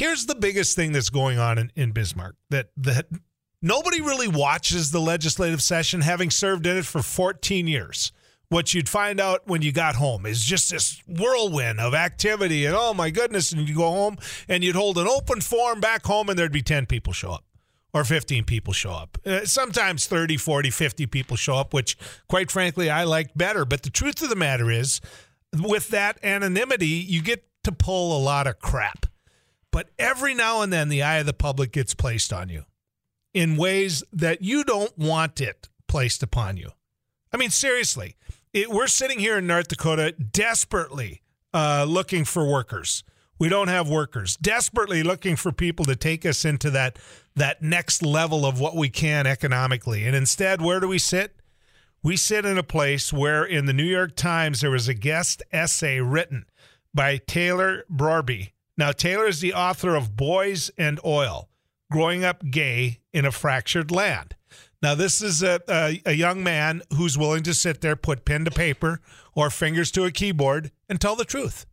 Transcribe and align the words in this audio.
Here's 0.00 0.24
the 0.24 0.34
biggest 0.34 0.76
thing 0.76 0.92
that's 0.92 1.10
going 1.10 1.38
on 1.38 1.58
in, 1.58 1.72
in 1.76 1.92
Bismarck 1.92 2.34
that 2.48 2.70
that 2.78 3.04
nobody 3.60 4.00
really 4.00 4.28
watches 4.28 4.92
the 4.92 4.98
legislative 4.98 5.60
session, 5.60 6.00
having 6.00 6.30
served 6.30 6.66
in 6.66 6.78
it 6.78 6.86
for 6.86 7.02
14 7.02 7.66
years. 7.66 8.10
What 8.48 8.72
you'd 8.72 8.88
find 8.88 9.20
out 9.20 9.46
when 9.46 9.60
you 9.60 9.72
got 9.72 9.96
home 9.96 10.24
is 10.24 10.42
just 10.42 10.70
this 10.70 11.02
whirlwind 11.06 11.80
of 11.80 11.92
activity, 11.92 12.64
and 12.64 12.74
oh 12.74 12.94
my 12.94 13.10
goodness! 13.10 13.52
And 13.52 13.68
you 13.68 13.76
go 13.76 13.90
home 13.90 14.16
and 14.48 14.64
you'd 14.64 14.74
hold 14.74 14.96
an 14.96 15.06
open 15.06 15.42
forum 15.42 15.80
back 15.80 16.06
home, 16.06 16.30
and 16.30 16.38
there'd 16.38 16.50
be 16.50 16.62
10 16.62 16.86
people 16.86 17.12
show 17.12 17.32
up 17.32 17.44
or 17.92 18.02
15 18.02 18.44
people 18.44 18.72
show 18.72 18.92
up. 18.92 19.18
Uh, 19.26 19.44
sometimes 19.44 20.06
30, 20.06 20.38
40, 20.38 20.70
50 20.70 21.06
people 21.08 21.36
show 21.36 21.56
up, 21.56 21.74
which 21.74 21.98
quite 22.26 22.50
frankly 22.50 22.88
I 22.88 23.04
like 23.04 23.34
better. 23.36 23.66
But 23.66 23.82
the 23.82 23.90
truth 23.90 24.22
of 24.22 24.30
the 24.30 24.36
matter 24.36 24.70
is, 24.70 25.02
with 25.52 25.88
that 25.88 26.18
anonymity, 26.24 26.86
you 26.86 27.20
get 27.20 27.44
to 27.64 27.72
pull 27.72 28.16
a 28.16 28.20
lot 28.22 28.46
of 28.46 28.60
crap. 28.60 29.04
But 29.72 29.90
every 29.98 30.34
now 30.34 30.62
and 30.62 30.72
then, 30.72 30.88
the 30.88 31.02
eye 31.02 31.18
of 31.18 31.26
the 31.26 31.32
public 31.32 31.72
gets 31.72 31.94
placed 31.94 32.32
on 32.32 32.48
you 32.48 32.64
in 33.32 33.56
ways 33.56 34.02
that 34.12 34.42
you 34.42 34.64
don't 34.64 34.96
want 34.98 35.40
it 35.40 35.68
placed 35.86 36.22
upon 36.22 36.56
you. 36.56 36.70
I 37.32 37.36
mean, 37.36 37.50
seriously, 37.50 38.16
it, 38.52 38.70
we're 38.70 38.88
sitting 38.88 39.20
here 39.20 39.38
in 39.38 39.46
North 39.46 39.68
Dakota 39.68 40.12
desperately 40.12 41.22
uh, 41.54 41.84
looking 41.88 42.24
for 42.24 42.50
workers. 42.50 43.04
We 43.38 43.48
don't 43.48 43.68
have 43.68 43.88
workers. 43.88 44.36
Desperately 44.36 45.02
looking 45.02 45.36
for 45.36 45.50
people 45.52 45.84
to 45.86 45.96
take 45.96 46.26
us 46.26 46.44
into 46.44 46.70
that 46.70 46.98
that 47.36 47.62
next 47.62 48.02
level 48.02 48.44
of 48.44 48.60
what 48.60 48.76
we 48.76 48.90
can 48.90 49.26
economically. 49.26 50.04
And 50.04 50.14
instead, 50.14 50.60
where 50.60 50.80
do 50.80 50.88
we 50.88 50.98
sit? 50.98 51.36
We 52.02 52.16
sit 52.16 52.44
in 52.44 52.58
a 52.58 52.62
place 52.62 53.12
where 53.12 53.44
in 53.44 53.66
the 53.66 53.72
New 53.72 53.84
York 53.84 54.16
Times 54.16 54.60
there 54.60 54.70
was 54.70 54.88
a 54.88 54.94
guest 54.94 55.42
essay 55.52 56.00
written 56.00 56.46
by 56.92 57.18
Taylor 57.18 57.84
Brorby. 57.90 58.50
Now, 58.80 58.92
Taylor 58.92 59.26
is 59.26 59.40
the 59.40 59.52
author 59.52 59.94
of 59.94 60.16
Boys 60.16 60.70
and 60.78 60.98
Oil 61.04 61.50
Growing 61.92 62.24
Up 62.24 62.42
Gay 62.50 63.00
in 63.12 63.26
a 63.26 63.30
Fractured 63.30 63.90
Land. 63.90 64.36
Now, 64.82 64.94
this 64.94 65.20
is 65.20 65.42
a, 65.42 65.60
a, 65.68 66.00
a, 66.06 66.12
young 66.14 66.42
man 66.42 66.80
who's 66.96 67.18
willing 67.18 67.42
to 67.42 67.52
sit 67.52 67.82
there, 67.82 67.94
put 67.94 68.24
pen 68.24 68.46
to 68.46 68.50
paper 68.50 69.02
or 69.34 69.50
fingers 69.50 69.90
to 69.90 70.04
a 70.04 70.10
keyboard, 70.10 70.70
and 70.88 70.98
tell 70.98 71.14
the 71.14 71.26
truth. 71.26 71.66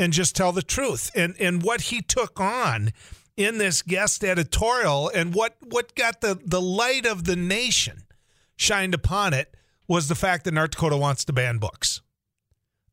And 0.00 0.12
just 0.12 0.34
tell 0.34 0.50
the 0.50 0.62
truth. 0.62 1.12
And, 1.14 1.36
and 1.38 1.62
what 1.62 1.82
he 1.82 2.02
took 2.02 2.40
on 2.40 2.90
in 3.36 3.58
this 3.58 3.80
guest 3.80 4.24
editorial 4.24 5.08
and 5.14 5.32
what, 5.32 5.54
what 5.62 5.94
got 5.94 6.22
the, 6.22 6.40
the 6.44 6.60
light 6.60 7.06
of 7.06 7.22
the 7.22 7.36
nation 7.36 8.02
shined 8.56 8.94
upon 8.94 9.32
it 9.32 9.54
was 9.86 10.08
the 10.08 10.16
fact 10.16 10.44
that 10.46 10.54
North 10.54 10.72
Dakota 10.72 10.96
wants 10.96 11.24
to 11.26 11.32
ban 11.32 11.58
books. 11.58 12.00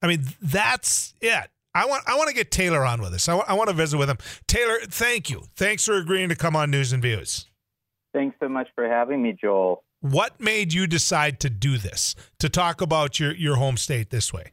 I 0.03 0.07
mean, 0.07 0.23
that's 0.39 1.15
it. 1.19 1.49
I 1.75 1.85
want 1.85 2.03
I 2.07 2.15
want 2.15 2.29
to 2.29 2.35
get 2.35 2.51
Taylor 2.51 2.85
on 2.85 3.01
with 3.01 3.13
us. 3.13 3.27
I, 3.27 3.33
w- 3.33 3.45
I 3.47 3.53
want 3.53 3.69
to 3.69 3.75
visit 3.75 3.97
with 3.97 4.09
him. 4.09 4.17
Taylor, 4.47 4.77
thank 4.85 5.29
you. 5.29 5.43
Thanks 5.55 5.85
for 5.85 5.95
agreeing 5.97 6.29
to 6.29 6.35
come 6.35 6.55
on 6.55 6.69
News 6.69 6.93
and 6.93 7.01
Views. 7.01 7.47
Thanks 8.13 8.35
so 8.39 8.47
much 8.47 8.67
for 8.75 8.87
having 8.87 9.23
me, 9.23 9.35
Joel. 9.39 9.83
What 10.01 10.39
made 10.39 10.73
you 10.73 10.85
decide 10.85 11.39
to 11.39 11.49
do 11.49 11.77
this? 11.77 12.15
To 12.39 12.49
talk 12.49 12.81
about 12.81 13.19
your 13.19 13.33
your 13.33 13.55
home 13.55 13.77
state 13.77 14.09
this 14.09 14.31
way? 14.31 14.51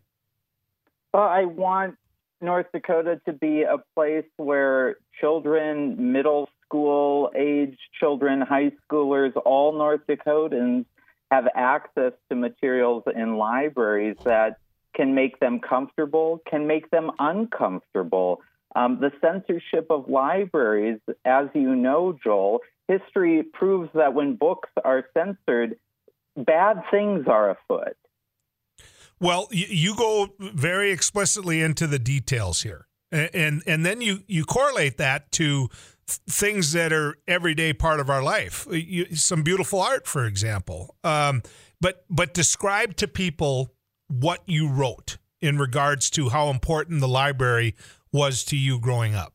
Well, 1.12 1.24
I 1.24 1.44
want 1.44 1.96
North 2.40 2.66
Dakota 2.72 3.20
to 3.27 3.32
be 3.32 3.62
a 3.62 3.77
place 3.94 4.24
where 4.36 4.96
children, 5.20 6.12
middle 6.12 6.48
school 6.64 7.30
age 7.36 7.77
children, 7.98 8.40
high 8.40 8.72
schoolers, 8.90 9.32
all 9.44 9.72
North 9.72 10.00
Dakotans 10.08 10.86
have 11.30 11.48
access 11.55 12.12
to 12.28 12.36
materials 12.36 13.02
in 13.14 13.36
libraries 13.36 14.16
that 14.24 14.56
can 14.94 15.14
make 15.14 15.38
them 15.41 15.60
comfortable, 15.60 16.41
can 16.48 16.66
make 16.66 16.91
them 16.91 17.10
uncomfortable. 17.19 18.41
Um, 18.74 19.00
the 19.00 19.10
censorship 19.20 19.86
of 19.91 20.08
libraries, 20.08 21.00
as 21.24 21.46
you 21.55 21.74
know, 21.74 22.16
Joel, 22.22 22.60
history 22.88 23.42
proves 23.42 23.91
that 23.94 24.14
when 24.14 24.36
books 24.36 24.68
are 24.84 25.05
censored, 25.14 25.77
bad 26.36 26.83
things 26.91 27.27
are 27.27 27.50
afoot. 27.50 27.96
Well, 29.20 29.48
you, 29.51 29.95
go 29.95 30.28
very 30.39 30.92
explicitly 30.92 31.61
into 31.61 31.86
the 31.86 31.98
details 31.98 32.62
here, 32.62 32.86
and 33.12 33.62
and, 33.67 33.84
then 33.84 34.01
you 34.01 34.20
you 34.27 34.46
correlate 34.46 34.96
that 34.96 35.30
to 35.33 35.68
things 36.07 36.72
that 36.72 36.90
are 36.90 37.18
everyday 37.28 37.74
part 37.74 38.01
of 38.01 38.08
our 38.08 38.22
life. 38.22 38.67
Some 39.12 39.42
beautiful 39.42 39.80
art, 39.83 40.07
for 40.07 40.24
example. 40.24 40.96
Um, 41.05 41.42
but 41.83 42.07
but 42.08 42.33
describe 42.33 42.96
to 42.96 43.08
people 43.08 43.74
what 44.10 44.40
you 44.46 44.68
wrote 44.68 45.18
in 45.40 45.58
regards 45.58 46.10
to 46.10 46.28
how 46.28 46.48
important 46.48 47.00
the 47.00 47.08
library 47.08 47.74
was 48.12 48.44
to 48.44 48.56
you 48.56 48.78
growing 48.78 49.14
up. 49.14 49.32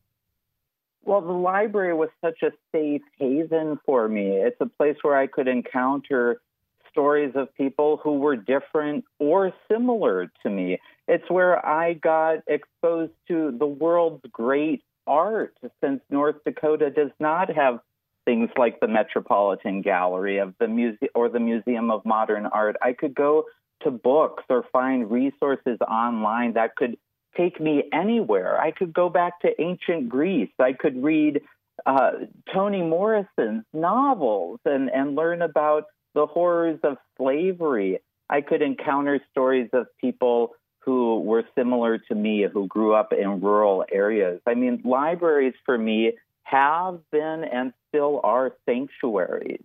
Well, 1.04 1.22
the 1.22 1.32
library 1.32 1.94
was 1.94 2.10
such 2.20 2.42
a 2.42 2.52
safe 2.72 3.02
haven 3.18 3.80
for 3.86 4.10
me. 4.10 4.38
It's 4.38 4.60
a 4.60 4.66
place 4.66 4.98
where 5.02 5.16
I 5.16 5.28
could 5.28 5.48
encounter 5.48 6.42
stories 6.90 7.34
of 7.36 7.54
people 7.56 7.98
who 8.04 8.20
were 8.20 8.36
different 8.36 9.06
or 9.20 9.54
similar 9.72 10.32
to 10.44 10.50
me. 10.50 10.80
It's 11.08 11.30
where 11.30 11.64
I 11.64 11.94
got 11.94 12.40
exposed 12.48 13.12
to 13.28 13.56
the 13.58 13.68
world's 13.68 14.24
great 14.32 14.84
art, 15.06 15.56
since 15.82 16.02
North 16.10 16.38
Dakota 16.44 16.90
does 16.90 17.12
not 17.20 17.54
have 17.54 17.80
things 18.26 18.50
like 18.58 18.80
the 18.80 18.88
Metropolitan 18.88 19.82
Gallery 19.84 20.40
of 20.40 20.56
the 20.60 20.68
muse- 20.68 20.98
or 21.14 21.30
the 21.30 21.40
Museum 21.40 21.92
of 21.92 22.04
Modern 22.06 22.48
Art. 22.48 22.76
I 22.82 22.94
could 22.94 23.14
go 23.14 23.46
to 23.84 23.92
books 23.92 24.44
or 24.50 24.66
find 24.72 25.10
resources 25.12 25.78
online 25.82 26.54
that 26.54 26.76
could 26.76 26.98
take 27.38 27.60
me 27.60 27.84
anywhere. 27.94 28.60
I 28.60 28.72
could 28.72 28.94
go 28.94 29.10
back 29.10 29.42
to 29.42 29.62
ancient 29.62 30.10
Greece. 30.10 30.52
I 30.60 30.74
could 30.74 31.04
read 31.04 31.42
uh, 31.86 32.12
Toni 32.54 32.82
Morrison's 32.82 33.66
novels 33.74 34.60
and, 34.66 34.90
and 34.90 35.16
learn 35.16 35.42
about 35.42 35.86
the 36.14 36.26
horrors 36.26 36.80
of 36.84 36.98
slavery. 37.18 38.00
I 38.30 38.42
could 38.42 38.62
encounter 38.62 39.20
stories 39.32 39.70
of 39.74 39.88
people 40.00 40.56
who 40.80 41.20
were 41.20 41.44
similar 41.56 41.98
to 41.98 42.16
me, 42.16 42.46
who 42.52 42.68
grew 42.68 42.94
up 42.94 43.12
in 43.12 43.42
rural 43.42 43.84
areas. 43.92 44.40
I 44.46 44.54
mean, 44.54 44.82
libraries 44.86 45.56
for 45.66 45.78
me 45.78 46.14
have 46.44 47.00
been 47.12 47.44
and 47.44 47.74
still 47.90 48.22
are 48.24 48.54
sanctuaries. 48.68 49.64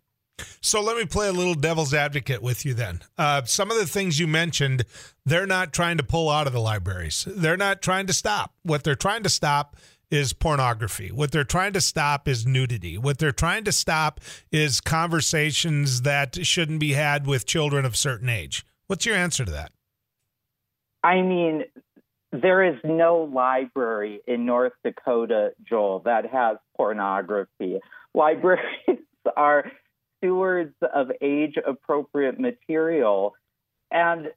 So 0.61 0.81
let 0.81 0.97
me 0.97 1.05
play 1.05 1.28
a 1.28 1.33
little 1.33 1.55
devil's 1.55 1.95
advocate 1.95 2.43
with 2.43 2.65
you 2.65 2.75
then. 2.75 3.01
Uh, 3.17 3.45
some 3.45 3.71
of 3.71 3.78
the 3.78 3.87
things 3.87 4.19
you 4.19 4.27
mentioned, 4.27 4.84
they're 5.25 5.47
not 5.47 5.73
trying 5.73 5.97
to 5.97 6.03
pull 6.03 6.28
out 6.28 6.47
of 6.47 6.53
the 6.53 6.61
libraries. 6.61 7.27
They're 7.27 7.56
not 7.56 7.83
trying 7.83 8.06
to 8.06 8.12
stop. 8.12 8.55
What 8.62 8.84
they're 8.84 8.95
trying 8.95 9.23
to 9.23 9.28
stop 9.28 9.77
is 10.11 10.33
pornography. 10.33 11.12
What 11.12 11.31
they're 11.31 11.45
trying 11.45 11.73
to 11.75 11.81
stop 11.81 12.27
is 12.27 12.45
nudity. 12.45 12.99
What 12.99 13.19
they're 13.19 13.33
trying 13.33 13.65
to 13.65 13.73
stop 13.73 14.21
is 14.51 14.81
conversations 14.81 16.03
that 16.03 16.45
shouldn't 16.45 16.81
be 16.81 16.93
had 16.93 17.27
with 17.27 17.47
children 17.47 17.84
of 17.84 17.97
certain 17.97 18.28
age. 18.28 18.67
What's 18.89 19.07
your 19.07 19.15
answer 19.15 19.45
to 19.45 19.53
that? 19.53 19.72
I 21.03 21.22
mean, 21.22 21.65
there 22.33 22.62
is 22.65 22.78
no 22.84 23.28
library 23.33 24.21
in 24.27 24.47
North 24.47 24.72
Dakota, 24.84 25.51
Joel, 25.69 26.01
that 26.01 26.27
has 26.27 26.59
pornography. 26.77 27.78
Libraries 28.15 28.99
are 29.37 29.71
stewards 30.21 30.75
of 30.95 31.11
age 31.21 31.55
appropriate 31.67 32.39
material. 32.39 33.35
And 33.91 34.29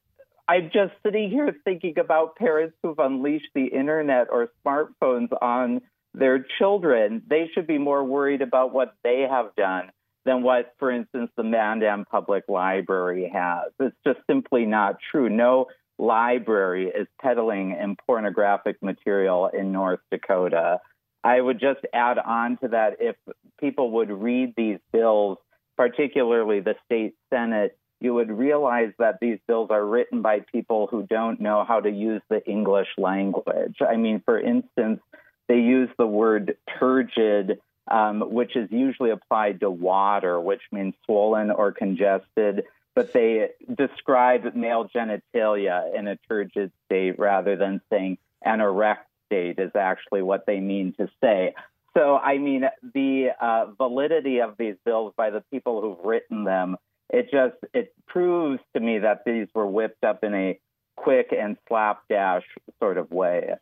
I'm 0.48 0.72
just 0.74 0.94
sitting 1.06 1.30
here 1.30 1.56
thinking 1.64 2.00
about 2.00 2.36
parents 2.36 2.76
who've 2.82 3.00
unleashed 3.00 3.50
the 3.54 3.66
internet 3.66 4.28
or 4.30 4.50
smartphones 4.66 5.30
on 5.42 5.82
their 6.14 6.46
children. 6.58 7.22
They 7.28 7.50
should 7.54 7.68
be 7.68 7.78
more 7.78 8.04
worried 8.04 8.42
about 8.42 8.74
what 8.74 8.96
they 9.04 9.26
have 9.30 9.56
done 9.56 9.92
than 10.26 10.44
what, 10.44 10.74
for 10.80 10.92
instance, 10.92 11.32
the 11.36 11.44
Mandan 11.44 12.06
Public 12.10 12.46
Library 12.48 13.30
has. 13.34 13.72
It's 13.80 13.96
just 14.06 14.20
simply 14.30 14.66
not 14.66 14.98
true. 15.12 15.30
No 15.30 15.68
library 16.00 16.88
is 16.88 17.08
peddling 17.22 17.72
in 17.72 17.96
pornographic 18.08 18.82
material 18.82 19.48
in 19.48 19.72
North 19.72 20.00
Dakota. 20.12 20.80
I 21.24 21.40
would 21.40 21.60
just 21.60 21.80
add 21.94 22.18
on 22.18 22.58
to 22.58 22.70
that 22.70 22.98
if 23.00 23.16
people 23.60 23.92
would 23.92 24.12
read 24.12 24.54
these 24.58 24.80
bills, 24.92 25.38
particularly 25.78 26.60
the 26.60 26.76
state 26.86 27.16
Senate, 27.32 27.78
you 28.00 28.14
would 28.14 28.30
realize 28.30 28.92
that 29.00 29.20
these 29.22 29.40
bills 29.48 29.70
are 29.72 29.86
written 29.86 30.22
by 30.22 30.42
people 30.52 30.88
who 30.88 31.04
don't 31.04 31.40
know 31.40 31.64
how 31.66 31.80
to 31.80 31.90
use 31.90 32.22
the 32.30 32.46
English 32.46 32.90
language. 32.98 33.78
I 33.82 33.96
mean, 33.96 34.22
for 34.26 34.40
instance, 34.40 35.00
they 35.48 35.60
use 35.60 35.90
the 35.98 36.08
word 36.08 36.58
turgid, 36.80 37.60
um, 37.90 38.22
which 38.22 38.56
is 38.56 38.70
usually 38.72 39.12
applied 39.12 39.62
to 39.62 39.70
water, 39.70 40.40
which 40.40 40.62
means 40.72 40.96
swollen 41.06 41.50
or 41.50 41.72
congested, 41.72 42.66
but 42.96 43.14
they 43.14 43.50
describe 43.74 44.54
male 44.56 44.90
genitalia 44.94 45.98
in 45.98 46.08
a 46.08 46.18
turgid 46.30 46.72
state 46.86 47.18
rather 47.18 47.56
than 47.56 47.82
saying 47.90 48.18
an 48.44 48.62
erect 48.62 49.08
state 49.28 49.60
is 49.60 49.72
actually 49.76 50.22
what 50.22 50.46
they 50.46 50.60
mean 50.60 50.94
to 51.00 51.10
say. 51.24 51.54
So, 51.96 52.18
I 52.18 52.38
mean, 52.40 52.64
the 52.94 53.30
uh, 53.40 53.66
validity 53.78 54.40
of 54.40 54.56
these 54.58 54.76
bills 54.84 55.14
by 55.16 55.30
the 55.30 55.44
people 55.52 55.82
who've 55.82 56.04
written 56.06 56.44
them 56.44 56.78
it 57.14 57.30
just 57.32 57.56
it 57.74 57.94
proves 58.08 58.60
to 58.74 58.82
me 58.82 59.00
that 59.00 59.24
these 59.26 59.48
were 59.54 59.68
whipped 59.68 60.04
up 60.04 60.24
in 60.24 60.34
a 60.34 60.60
quick 60.98 61.28
and 61.32 61.58
slapdash 61.68 62.44
sort 62.80 62.98
of 62.98 63.12
way. 63.12 63.54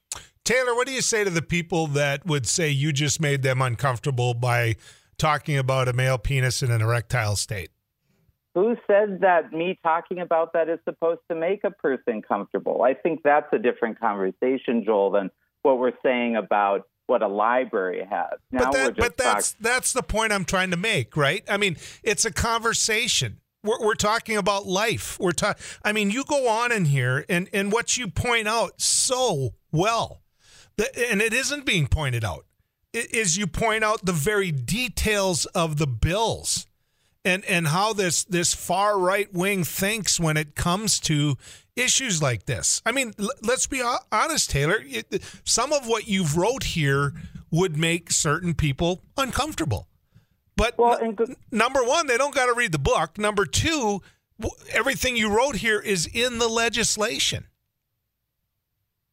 Taylor, 0.43 0.73
what 0.73 0.87
do 0.87 0.93
you 0.93 1.01
say 1.01 1.23
to 1.23 1.29
the 1.29 1.41
people 1.41 1.87
that 1.87 2.25
would 2.25 2.47
say 2.47 2.69
you 2.69 2.91
just 2.91 3.21
made 3.21 3.43
them 3.43 3.61
uncomfortable 3.61 4.33
by 4.33 4.75
talking 5.17 5.57
about 5.57 5.87
a 5.87 5.93
male 5.93 6.17
penis 6.17 6.63
in 6.63 6.71
an 6.71 6.81
erectile 6.81 7.35
state? 7.35 7.69
Who 8.55 8.75
says 8.87 9.19
that 9.19 9.53
me 9.53 9.79
talking 9.83 10.19
about 10.19 10.53
that 10.53 10.67
is 10.67 10.79
supposed 10.83 11.21
to 11.29 11.35
make 11.35 11.63
a 11.63 11.71
person 11.71 12.21
comfortable? 12.21 12.83
I 12.83 12.93
think 12.93 13.21
that's 13.23 13.47
a 13.53 13.59
different 13.59 13.99
conversation, 13.99 14.83
Joel, 14.85 15.11
than 15.11 15.29
what 15.61 15.77
we're 15.77 15.93
saying 16.03 16.37
about 16.37 16.87
what 17.07 17.21
a 17.21 17.27
library 17.27 18.05
has. 18.09 18.39
Now 18.51 18.65
but, 18.65 18.73
that, 18.73 18.95
but 18.97 19.17
that's 19.17 19.53
talk- 19.53 19.61
that's 19.61 19.93
the 19.93 20.03
point 20.03 20.31
I'm 20.31 20.45
trying 20.45 20.71
to 20.71 20.77
make, 20.77 21.17
right? 21.17 21.43
I 21.49 21.57
mean, 21.57 21.77
it's 22.03 22.25
a 22.25 22.31
conversation. 22.31 23.39
We're, 23.63 23.79
we're 23.79 23.95
talking 23.95 24.37
about 24.37 24.65
life. 24.65 25.19
We're 25.19 25.31
talking. 25.31 25.61
I 25.83 25.91
mean, 25.91 26.09
you 26.09 26.23
go 26.23 26.47
on 26.47 26.71
in 26.71 26.85
here, 26.85 27.25
and 27.29 27.49
and 27.53 27.71
what 27.71 27.97
you 27.97 28.07
point 28.07 28.47
out 28.47 28.81
so 28.81 29.53
well, 29.71 30.21
that, 30.77 30.97
and 30.97 31.21
it 31.21 31.33
isn't 31.33 31.65
being 31.65 31.87
pointed 31.87 32.23
out, 32.23 32.45
is 32.93 33.37
you 33.37 33.47
point 33.47 33.83
out 33.83 34.05
the 34.05 34.13
very 34.13 34.51
details 34.51 35.45
of 35.47 35.77
the 35.77 35.87
bills 35.87 36.67
and 37.23 37.45
and 37.45 37.67
how 37.67 37.93
this 37.93 38.23
this 38.23 38.53
far 38.53 38.97
right 38.97 39.31
wing 39.33 39.63
thinks 39.63 40.19
when 40.19 40.37
it 40.37 40.55
comes 40.55 40.99
to 40.99 41.37
issues 41.81 42.21
like 42.21 42.45
this. 42.45 42.81
I 42.85 42.91
mean, 42.91 43.13
l- 43.19 43.29
let's 43.43 43.67
be 43.67 43.81
honest, 44.11 44.49
Taylor. 44.49 44.77
It, 44.85 45.21
some 45.43 45.73
of 45.73 45.87
what 45.87 46.07
you've 46.07 46.37
wrote 46.37 46.63
here 46.63 47.13
would 47.51 47.77
make 47.77 48.11
certain 48.11 48.53
people 48.53 49.01
uncomfortable. 49.17 49.87
But 50.55 50.77
well, 50.77 50.99
n- 51.01 51.17
number 51.51 51.83
one, 51.83 52.07
they 52.07 52.17
don't 52.17 52.35
got 52.35 52.45
to 52.45 52.53
read 52.53 52.71
the 52.71 52.79
book. 52.79 53.17
Number 53.17 53.45
two, 53.45 54.01
w- 54.39 54.55
everything 54.71 55.17
you 55.17 55.35
wrote 55.35 55.57
here 55.57 55.79
is 55.79 56.07
in 56.07 56.37
the 56.37 56.47
legislation 56.47 57.45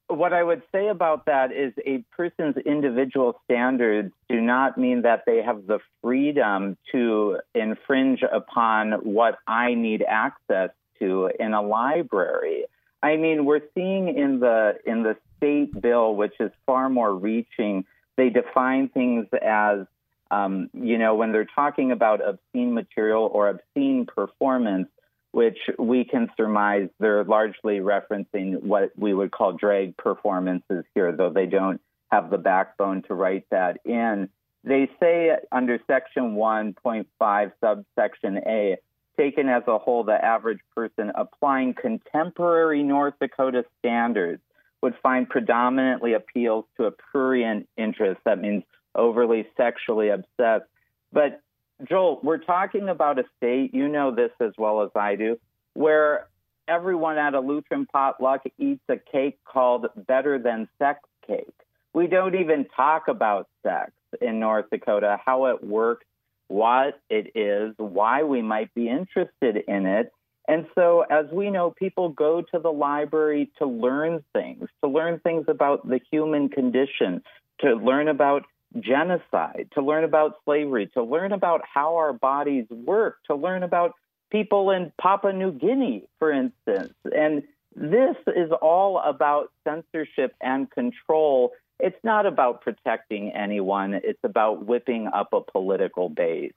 what 0.09 0.33
I 0.33 0.43
would 0.43 0.63
say 0.73 0.89
about 0.89 1.27
that 1.27 1.53
is 1.53 1.73
a 1.87 2.03
person's 2.17 2.57
individual 2.57 3.41
standards 3.45 4.13
do 4.29 4.41
not 4.41 4.79
mean 4.79 5.03
that 5.03 5.25
they 5.27 5.43
have 5.43 5.67
the 5.67 5.81
freedom 6.03 6.77
to 6.93 7.39
infringe 7.55 8.23
upon 8.23 8.93
what 9.05 9.39
I 9.47 9.75
need 9.75 10.03
access 10.09 10.71
to 11.01 11.31
in 11.39 11.55
a 11.55 11.63
library. 11.63 12.65
I 13.03 13.17
mean, 13.17 13.45
we're 13.45 13.63
seeing 13.75 14.17
in 14.17 14.41
the 14.41 14.79
in 14.85 15.03
the 15.03 15.17
state 15.37 15.81
bill, 15.81 16.15
which 16.15 16.35
is 16.41 16.51
far 16.67 16.89
more 16.89 17.15
reaching, 17.15 17.85
they 18.17 18.31
define 18.31 18.89
things 18.89 19.27
as 19.41 19.87
um, 20.31 20.69
you 20.75 20.99
know, 20.99 21.15
when 21.15 21.33
they're 21.33 21.47
talking 21.47 21.93
about 21.93 22.21
obscene 22.21 22.75
material 22.75 23.31
or 23.33 23.49
obscene 23.49 24.07
performance, 24.07 24.89
which 25.33 25.59
we 25.79 26.05
can 26.05 26.29
surmise 26.37 26.89
they're 26.99 27.25
largely 27.25 27.79
referencing 27.79 28.63
what 28.63 28.91
we 28.97 29.15
would 29.15 29.31
call 29.31 29.53
drag 29.53 29.97
performances 29.97 30.85
here, 30.95 31.13
though 31.13 31.31
they 31.31 31.47
don't 31.47 31.81
have 32.11 32.31
the 32.31 32.39
backbone 32.39 33.03
to 33.03 33.15
write 33.15 33.47
that 33.51 33.79
in. 33.85 34.29
They 34.65 34.91
say 35.01 35.37
under 35.53 35.79
Section 35.87 36.35
1.5, 36.35 37.53
subsection 37.63 38.39
A, 38.47 38.77
taken 39.19 39.49
as 39.49 39.63
a 39.67 39.79
whole, 39.79 40.05
the 40.05 40.13
average 40.25 40.61
person 40.75 41.13
applying 41.15 41.75
contemporary 41.75 42.83
North 42.83 43.15
Dakota 43.21 43.65
standards 43.79 44.41
would 44.83 44.95
find 45.03 45.29
predominantly 45.29 46.15
appeals 46.15 46.65
to 46.77 46.85
a 46.85 46.91
prurient 46.91 47.69
interest. 47.77 48.21
That 48.25 48.41
means 48.41 48.63
overly 48.95 49.47
sexually 49.57 50.09
obsessed. 50.09 50.65
But 51.13 51.41
Joel, 51.89 52.21
we're 52.23 52.39
talking 52.39 52.89
about 52.89 53.19
a 53.19 53.25
state, 53.37 53.75
you 53.75 53.89
know 53.89 54.15
this 54.15 54.31
as 54.41 54.53
well 54.57 54.83
as 54.83 54.91
I 54.95 55.17
do, 55.17 55.39
where 55.75 56.29
everyone 56.67 57.19
at 57.19 57.35
a 57.35 57.41
Lutheran 57.41 57.87
potluck 57.87 58.43
eats 58.59 58.83
a 58.89 58.97
cake 58.97 59.39
called 59.45 59.87
better 59.97 60.39
than 60.39 60.69
sex 60.79 61.01
cake. 61.27 61.55
We 61.93 62.07
don't 62.07 62.35
even 62.35 62.67
talk 62.77 63.09
about 63.09 63.49
sex 63.63 63.93
in 64.21 64.39
North 64.41 64.67
Dakota, 64.71 65.19
how 65.25 65.47
it 65.47 65.65
works, 65.65 66.07
what 66.49 67.01
it 67.09 67.33
is, 67.35 67.75
why 67.77 68.23
we 68.25 68.43
might 68.43 68.75
be 68.75 68.89
interested 68.89 69.57
in 69.69 69.87
it. 69.87 70.13
And 70.49 70.67
so, 70.75 71.05
as 71.11 71.27
we 71.31 71.51
know, 71.51 71.71
people 71.71 72.09
go 72.09 72.41
to 72.41 72.59
the 72.59 72.73
library 72.73 73.51
to 73.59 73.67
learn 73.67 74.25
things, 74.33 74.69
to 74.83 74.91
learn 74.91 75.21
things 75.21 75.45
about 75.47 75.87
the 75.87 76.01
human 76.11 76.49
condition, 76.49 77.23
to 77.61 77.75
learn 77.75 78.09
about 78.09 78.45
genocide, 78.81 79.69
to 79.75 79.83
learn 79.83 80.05
about 80.05 80.37
slavery, 80.45 80.87
to 80.95 81.03
learn 81.03 81.33
about 81.33 81.63
how 81.73 81.97
our 81.97 82.15
bodies 82.15 82.67
work, 82.71 83.19
to 83.27 83.35
learn 83.35 83.63
about 83.63 83.93
people 84.31 84.71
in 84.71 84.93
Papua 85.01 85.33
New 85.33 85.53
Guinea, 85.53 86.05
for 86.19 86.31
instance. 86.33 86.95
And 87.05 87.43
this 87.75 88.17
is 88.27 88.51
all 88.63 88.99
about 88.99 89.53
censorship 89.65 90.35
and 90.41 90.71
control. 90.71 91.53
It's 91.81 91.99
not 92.03 92.27
about 92.27 92.61
protecting 92.63 93.33
anyone, 93.33 93.95
it's 93.95 94.19
about 94.25 94.67
whipping 94.67 95.09
up 95.13 95.33
a 95.33 95.41
political 95.41 96.09
base. 96.09 96.53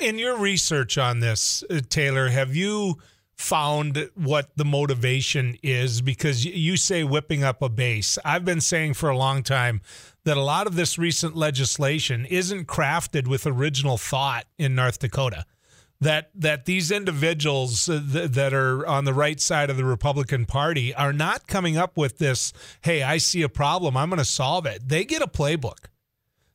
In 0.00 0.18
your 0.18 0.38
research 0.38 0.96
on 0.96 1.20
this, 1.20 1.62
uh, 1.68 1.80
Taylor, 1.90 2.28
have 2.28 2.56
you 2.56 2.98
found 3.38 4.10
what 4.16 4.50
the 4.56 4.64
motivation 4.64 5.56
is 5.62 6.00
because 6.00 6.44
you 6.44 6.76
say 6.76 7.04
whipping 7.04 7.44
up 7.44 7.62
a 7.62 7.68
base. 7.68 8.18
I've 8.24 8.44
been 8.44 8.60
saying 8.60 8.94
for 8.94 9.08
a 9.08 9.16
long 9.16 9.44
time 9.44 9.80
that 10.24 10.36
a 10.36 10.42
lot 10.42 10.66
of 10.66 10.74
this 10.74 10.98
recent 10.98 11.36
legislation 11.36 12.26
isn't 12.26 12.66
crafted 12.66 13.28
with 13.28 13.46
original 13.46 13.96
thought 13.96 14.46
in 14.58 14.74
North 14.74 14.98
Dakota. 14.98 15.46
That 16.00 16.30
that 16.36 16.64
these 16.64 16.92
individuals 16.92 17.88
uh, 17.88 18.00
th- 18.12 18.30
that 18.30 18.54
are 18.54 18.86
on 18.86 19.04
the 19.04 19.14
right 19.14 19.40
side 19.40 19.68
of 19.68 19.76
the 19.76 19.84
Republican 19.84 20.46
Party 20.46 20.94
are 20.94 21.12
not 21.12 21.48
coming 21.48 21.76
up 21.76 21.96
with 21.96 22.18
this. 22.18 22.52
Hey, 22.82 23.02
I 23.02 23.18
see 23.18 23.42
a 23.42 23.48
problem. 23.48 23.96
I'm 23.96 24.08
going 24.08 24.18
to 24.18 24.24
solve 24.24 24.64
it. 24.64 24.88
They 24.88 25.04
get 25.04 25.22
a 25.22 25.26
playbook. 25.26 25.86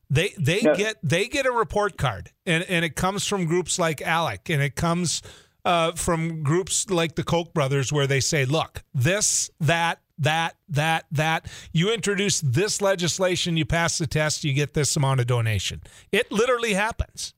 They 0.08 0.32
they 0.38 0.60
yeah. 0.60 0.74
get 0.74 0.96
they 1.02 1.28
get 1.28 1.44
a 1.44 1.52
report 1.52 1.98
card, 1.98 2.30
and 2.46 2.64
and 2.64 2.86
it 2.86 2.96
comes 2.96 3.26
from 3.26 3.44
groups 3.44 3.78
like 3.78 3.98
ALEC, 3.98 4.48
and 4.48 4.62
it 4.62 4.76
comes 4.76 5.20
uh, 5.64 5.92
from 5.92 6.42
groups 6.42 6.88
like 6.90 7.14
the 7.14 7.24
Koch 7.24 7.52
brothers 7.54 7.92
where 7.92 8.06
they 8.06 8.20
say, 8.20 8.44
look, 8.44 8.82
this, 8.92 9.50
that, 9.60 10.00
that, 10.18 10.56
that, 10.68 11.06
that. 11.12 11.46
You 11.72 11.92
introduce 11.92 12.40
this 12.40 12.82
legislation, 12.82 13.56
you 13.56 13.64
pass 13.64 13.98
the 13.98 14.06
test, 14.06 14.44
you 14.44 14.52
get 14.52 14.74
this 14.74 14.96
amount 14.96 15.20
of 15.20 15.26
donation. 15.26 15.82
It 16.12 16.30
literally 16.30 16.74
happens. 16.74 17.34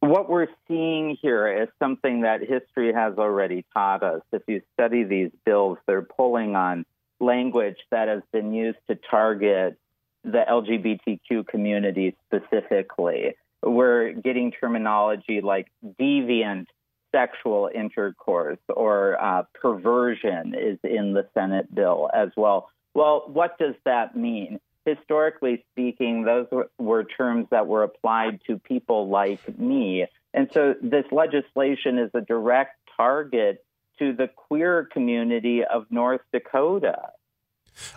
What 0.00 0.30
we're 0.30 0.48
seeing 0.68 1.16
here 1.20 1.62
is 1.62 1.68
something 1.80 2.22
that 2.22 2.40
history 2.40 2.92
has 2.92 3.18
already 3.18 3.64
taught 3.74 4.02
us. 4.02 4.22
If 4.32 4.42
you 4.46 4.62
study 4.74 5.04
these 5.04 5.30
bills, 5.44 5.78
they're 5.86 6.02
pulling 6.02 6.54
on 6.54 6.84
language 7.20 7.78
that 7.90 8.08
has 8.08 8.22
been 8.32 8.54
used 8.54 8.78
to 8.88 8.98
target 9.10 9.76
the 10.22 10.44
LGBTQ 10.48 11.46
community 11.48 12.16
specifically 12.26 13.34
we're 13.62 14.12
getting 14.12 14.52
terminology 14.52 15.40
like 15.40 15.68
deviant 16.00 16.66
sexual 17.14 17.70
intercourse 17.74 18.58
or 18.68 19.20
uh, 19.22 19.42
perversion 19.60 20.54
is 20.54 20.78
in 20.84 21.14
the 21.14 21.26
Senate 21.34 21.74
bill 21.74 22.10
as 22.14 22.28
well. 22.36 22.68
Well, 22.94 23.24
what 23.26 23.58
does 23.58 23.74
that 23.84 24.16
mean? 24.16 24.60
Historically 24.96 25.64
speaking, 25.72 26.24
those 26.24 26.46
were, 26.78 27.04
terms 27.04 27.46
that 27.50 27.66
were 27.66 27.82
applied 27.82 28.40
to 28.46 28.58
people 28.58 29.08
like 29.08 29.58
me. 29.58 30.06
And 30.34 30.48
so 30.54 30.74
this 30.82 31.04
legislation 31.10 31.98
is 31.98 32.10
a 32.14 32.20
direct 32.20 32.76
target 32.96 33.64
to 33.98 34.12
the 34.12 34.28
queer 34.28 34.88
community 34.92 35.64
of 35.64 35.86
North 35.90 36.20
Dakota. 36.32 37.10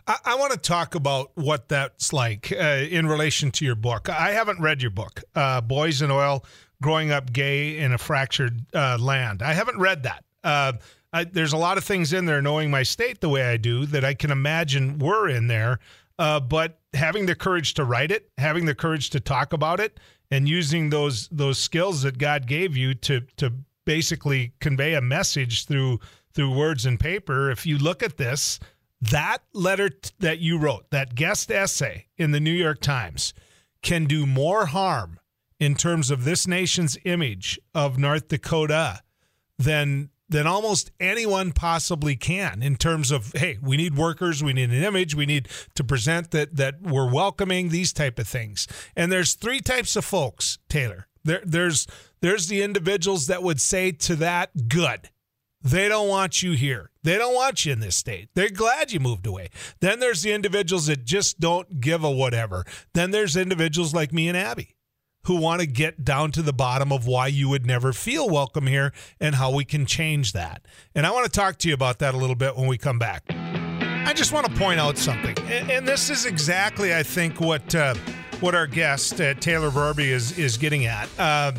I, 0.07 0.17
I 0.25 0.35
want 0.35 0.51
to 0.53 0.59
talk 0.59 0.95
about 0.95 1.31
what 1.35 1.69
that's 1.69 2.13
like 2.13 2.51
uh, 2.51 2.85
in 2.89 3.07
relation 3.07 3.51
to 3.51 3.65
your 3.65 3.75
book. 3.75 4.09
I 4.09 4.31
haven't 4.31 4.59
read 4.59 4.81
your 4.81 4.91
book, 4.91 5.21
uh, 5.35 5.61
Boys 5.61 6.01
and 6.01 6.11
Oil 6.11 6.43
Growing 6.81 7.11
Up 7.11 7.31
Gay 7.31 7.77
in 7.77 7.93
a 7.93 7.97
Fractured 7.97 8.65
uh, 8.73 8.97
Land. 8.99 9.41
I 9.41 9.53
haven't 9.53 9.79
read 9.79 10.03
that. 10.03 10.23
Uh, 10.43 10.73
I, 11.13 11.25
there's 11.25 11.53
a 11.53 11.57
lot 11.57 11.77
of 11.77 11.83
things 11.83 12.13
in 12.13 12.25
there, 12.25 12.41
knowing 12.41 12.71
my 12.71 12.83
state 12.83 13.21
the 13.21 13.29
way 13.29 13.43
I 13.43 13.57
do, 13.57 13.85
that 13.87 14.05
I 14.05 14.13
can 14.13 14.31
imagine 14.31 14.97
were 14.97 15.27
in 15.27 15.47
there. 15.47 15.79
Uh, 16.21 16.39
but 16.39 16.77
having 16.93 17.25
the 17.25 17.33
courage 17.33 17.73
to 17.73 17.83
write 17.83 18.11
it, 18.11 18.29
having 18.37 18.65
the 18.65 18.75
courage 18.75 19.09
to 19.09 19.19
talk 19.19 19.53
about 19.53 19.79
it, 19.79 19.99
and 20.29 20.47
using 20.47 20.91
those 20.91 21.27
those 21.29 21.57
skills 21.57 22.03
that 22.03 22.19
God 22.19 22.45
gave 22.45 22.77
you 22.77 22.93
to 22.93 23.21
to 23.37 23.51
basically 23.85 24.53
convey 24.59 24.93
a 24.93 25.01
message 25.01 25.65
through 25.65 25.99
through 26.35 26.55
words 26.55 26.85
and 26.85 26.99
paper. 26.99 27.49
If 27.49 27.65
you 27.65 27.79
look 27.79 28.03
at 28.03 28.17
this, 28.17 28.59
that 29.01 29.39
letter 29.51 29.89
t- 29.89 30.11
that 30.19 30.37
you 30.37 30.59
wrote, 30.59 30.91
that 30.91 31.15
guest 31.15 31.49
essay 31.49 32.05
in 32.17 32.29
the 32.29 32.39
New 32.39 32.51
York 32.51 32.81
Times, 32.81 33.33
can 33.81 34.05
do 34.05 34.27
more 34.27 34.67
harm 34.67 35.19
in 35.59 35.73
terms 35.73 36.11
of 36.11 36.23
this 36.23 36.45
nation's 36.45 36.99
image 37.03 37.59
of 37.73 37.97
North 37.97 38.27
Dakota 38.27 38.99
than 39.57 40.11
than 40.31 40.47
almost 40.47 40.91
anyone 40.99 41.51
possibly 41.51 42.15
can 42.15 42.63
in 42.63 42.75
terms 42.75 43.11
of 43.11 43.31
hey 43.35 43.57
we 43.61 43.77
need 43.77 43.95
workers 43.95 44.43
we 44.43 44.53
need 44.53 44.71
an 44.71 44.83
image 44.83 45.13
we 45.13 45.25
need 45.25 45.47
to 45.75 45.83
present 45.83 46.31
that 46.31 46.55
that 46.55 46.81
we're 46.81 47.11
welcoming 47.11 47.69
these 47.69 47.93
type 47.93 48.17
of 48.17 48.27
things 48.27 48.67
and 48.95 49.11
there's 49.11 49.33
three 49.33 49.59
types 49.59 49.95
of 49.95 50.03
folks 50.03 50.57
taylor 50.69 51.07
there 51.23 51.41
there's 51.45 51.85
there's 52.21 52.47
the 52.47 52.61
individuals 52.61 53.27
that 53.27 53.43
would 53.43 53.61
say 53.61 53.91
to 53.91 54.15
that 54.15 54.67
good 54.67 55.09
They 55.63 55.87
don't 55.87 56.07
want 56.07 56.41
you 56.41 56.53
here. 56.53 56.89
They 57.03 57.17
don't 57.17 57.35
want 57.35 57.65
you 57.65 57.73
in 57.73 57.81
this 57.81 57.95
state. 57.95 58.29
They're 58.33 58.49
glad 58.49 58.91
you 58.91 58.99
moved 58.99 59.27
away. 59.27 59.49
Then 59.79 59.99
there's 59.99 60.23
the 60.23 60.31
individuals 60.33 60.87
that 60.87 61.05
just 61.05 61.39
don't 61.39 61.79
give 61.79 62.03
a 62.03 62.09
whatever. 62.09 62.65
Then 62.93 63.11
there's 63.11 63.35
individuals 63.35 63.93
like 63.93 64.11
me 64.11 64.27
and 64.27 64.37
Abby 64.37 64.75
who 65.23 65.35
want 65.35 65.61
to 65.61 65.67
get 65.67 66.03
down 66.03 66.31
to 66.31 66.41
the 66.41 66.53
bottom 66.53 66.91
of 66.91 67.05
why 67.05 67.27
you 67.27 67.49
would 67.49 67.65
never 67.65 67.93
feel 67.93 68.29
welcome 68.29 68.67
here 68.67 68.91
and 69.19 69.35
how 69.35 69.53
we 69.53 69.63
can 69.63 69.85
change 69.85 70.33
that. 70.33 70.65
And 70.95 71.05
I 71.05 71.11
want 71.11 71.25
to 71.25 71.31
talk 71.31 71.57
to 71.59 71.67
you 71.67 71.73
about 71.73 71.99
that 71.99 72.13
a 72.13 72.17
little 72.17 72.35
bit 72.35 72.55
when 72.55 72.67
we 72.67 72.77
come 72.77 72.99
back. 72.99 73.23
I 73.31 74.13
just 74.13 74.33
want 74.33 74.47
to 74.47 74.53
point 74.59 74.79
out 74.79 74.97
something, 74.97 75.37
and, 75.47 75.87
this 75.87 76.09
is 76.09 76.25
exactly, 76.25 76.93
I 76.93 77.03
think, 77.03 77.39
what 77.39 77.73
uh, 77.75 77.95
what 78.39 78.55
our 78.55 78.67
guest 78.67 79.21
uh, 79.21 79.35
Taylor 79.35 79.69
Brorby 79.69 80.07
is 80.07 80.37
is 80.37 80.57
getting 80.57 80.85
at. 80.85 81.07
Uh, 81.19 81.53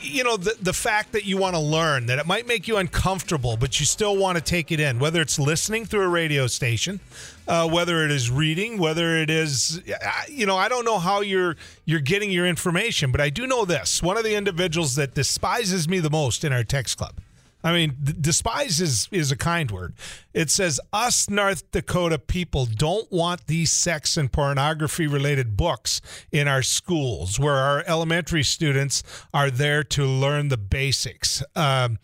you 0.00 0.24
know, 0.24 0.36
the, 0.36 0.56
the 0.60 0.72
fact 0.72 1.12
that 1.12 1.24
you 1.24 1.36
want 1.36 1.54
to 1.54 1.60
learn, 1.60 2.06
that 2.06 2.18
it 2.18 2.26
might 2.26 2.46
make 2.46 2.66
you 2.68 2.76
uncomfortable, 2.76 3.56
but 3.56 3.78
you 3.78 3.86
still 3.86 4.16
want 4.16 4.36
to 4.36 4.42
take 4.42 4.72
it 4.72 4.80
in, 4.80 4.98
whether 4.98 5.20
it's 5.20 5.38
listening 5.38 5.84
through 5.84 6.02
a 6.02 6.08
radio 6.08 6.46
station, 6.46 7.00
uh, 7.48 7.68
whether 7.68 8.04
it 8.04 8.10
is 8.10 8.30
reading, 8.30 8.78
whether 8.78 9.16
it 9.16 9.30
is, 9.30 9.80
you 10.28 10.46
know, 10.46 10.56
I 10.56 10.68
don't 10.68 10.84
know 10.84 10.98
how 10.98 11.20
you're 11.20 11.56
you're 11.84 12.00
getting 12.00 12.30
your 12.30 12.46
information, 12.46 13.12
but 13.12 13.20
I 13.20 13.30
do 13.30 13.46
know 13.46 13.64
this: 13.64 14.02
one 14.02 14.16
of 14.16 14.24
the 14.24 14.34
individuals 14.34 14.94
that 14.96 15.14
despises 15.14 15.88
me 15.88 16.00
the 16.00 16.10
most 16.10 16.44
in 16.44 16.52
our 16.52 16.64
text 16.64 16.98
club 16.98 17.20
I 17.64 17.72
mean, 17.72 17.96
despise 18.20 18.80
is, 18.80 19.08
is 19.12 19.30
a 19.30 19.36
kind 19.36 19.70
word. 19.70 19.94
It 20.34 20.50
says, 20.50 20.80
Us 20.92 21.30
North 21.30 21.70
Dakota 21.70 22.18
people 22.18 22.66
don't 22.66 23.10
want 23.12 23.46
these 23.46 23.72
sex 23.72 24.16
and 24.16 24.32
pornography 24.32 25.06
related 25.06 25.56
books 25.56 26.00
in 26.32 26.48
our 26.48 26.62
schools 26.62 27.38
where 27.38 27.54
our 27.54 27.84
elementary 27.86 28.42
students 28.42 29.02
are 29.32 29.50
there 29.50 29.84
to 29.84 30.04
learn 30.04 30.48
the 30.48 30.56
basics. 30.56 31.42
Um, 31.54 31.98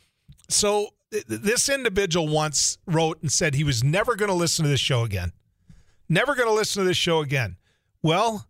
so, 0.48 0.90
this 1.10 1.68
individual 1.68 2.28
once 2.28 2.78
wrote 2.86 3.22
and 3.22 3.32
said 3.32 3.54
he 3.54 3.64
was 3.64 3.82
never 3.82 4.14
going 4.14 4.28
to 4.28 4.34
listen 4.34 4.64
to 4.64 4.68
this 4.68 4.80
show 4.80 5.04
again. 5.04 5.32
Never 6.08 6.34
going 6.34 6.48
to 6.48 6.54
listen 6.54 6.82
to 6.82 6.88
this 6.88 6.96
show 6.96 7.20
again. 7.20 7.56
Well, 8.02 8.48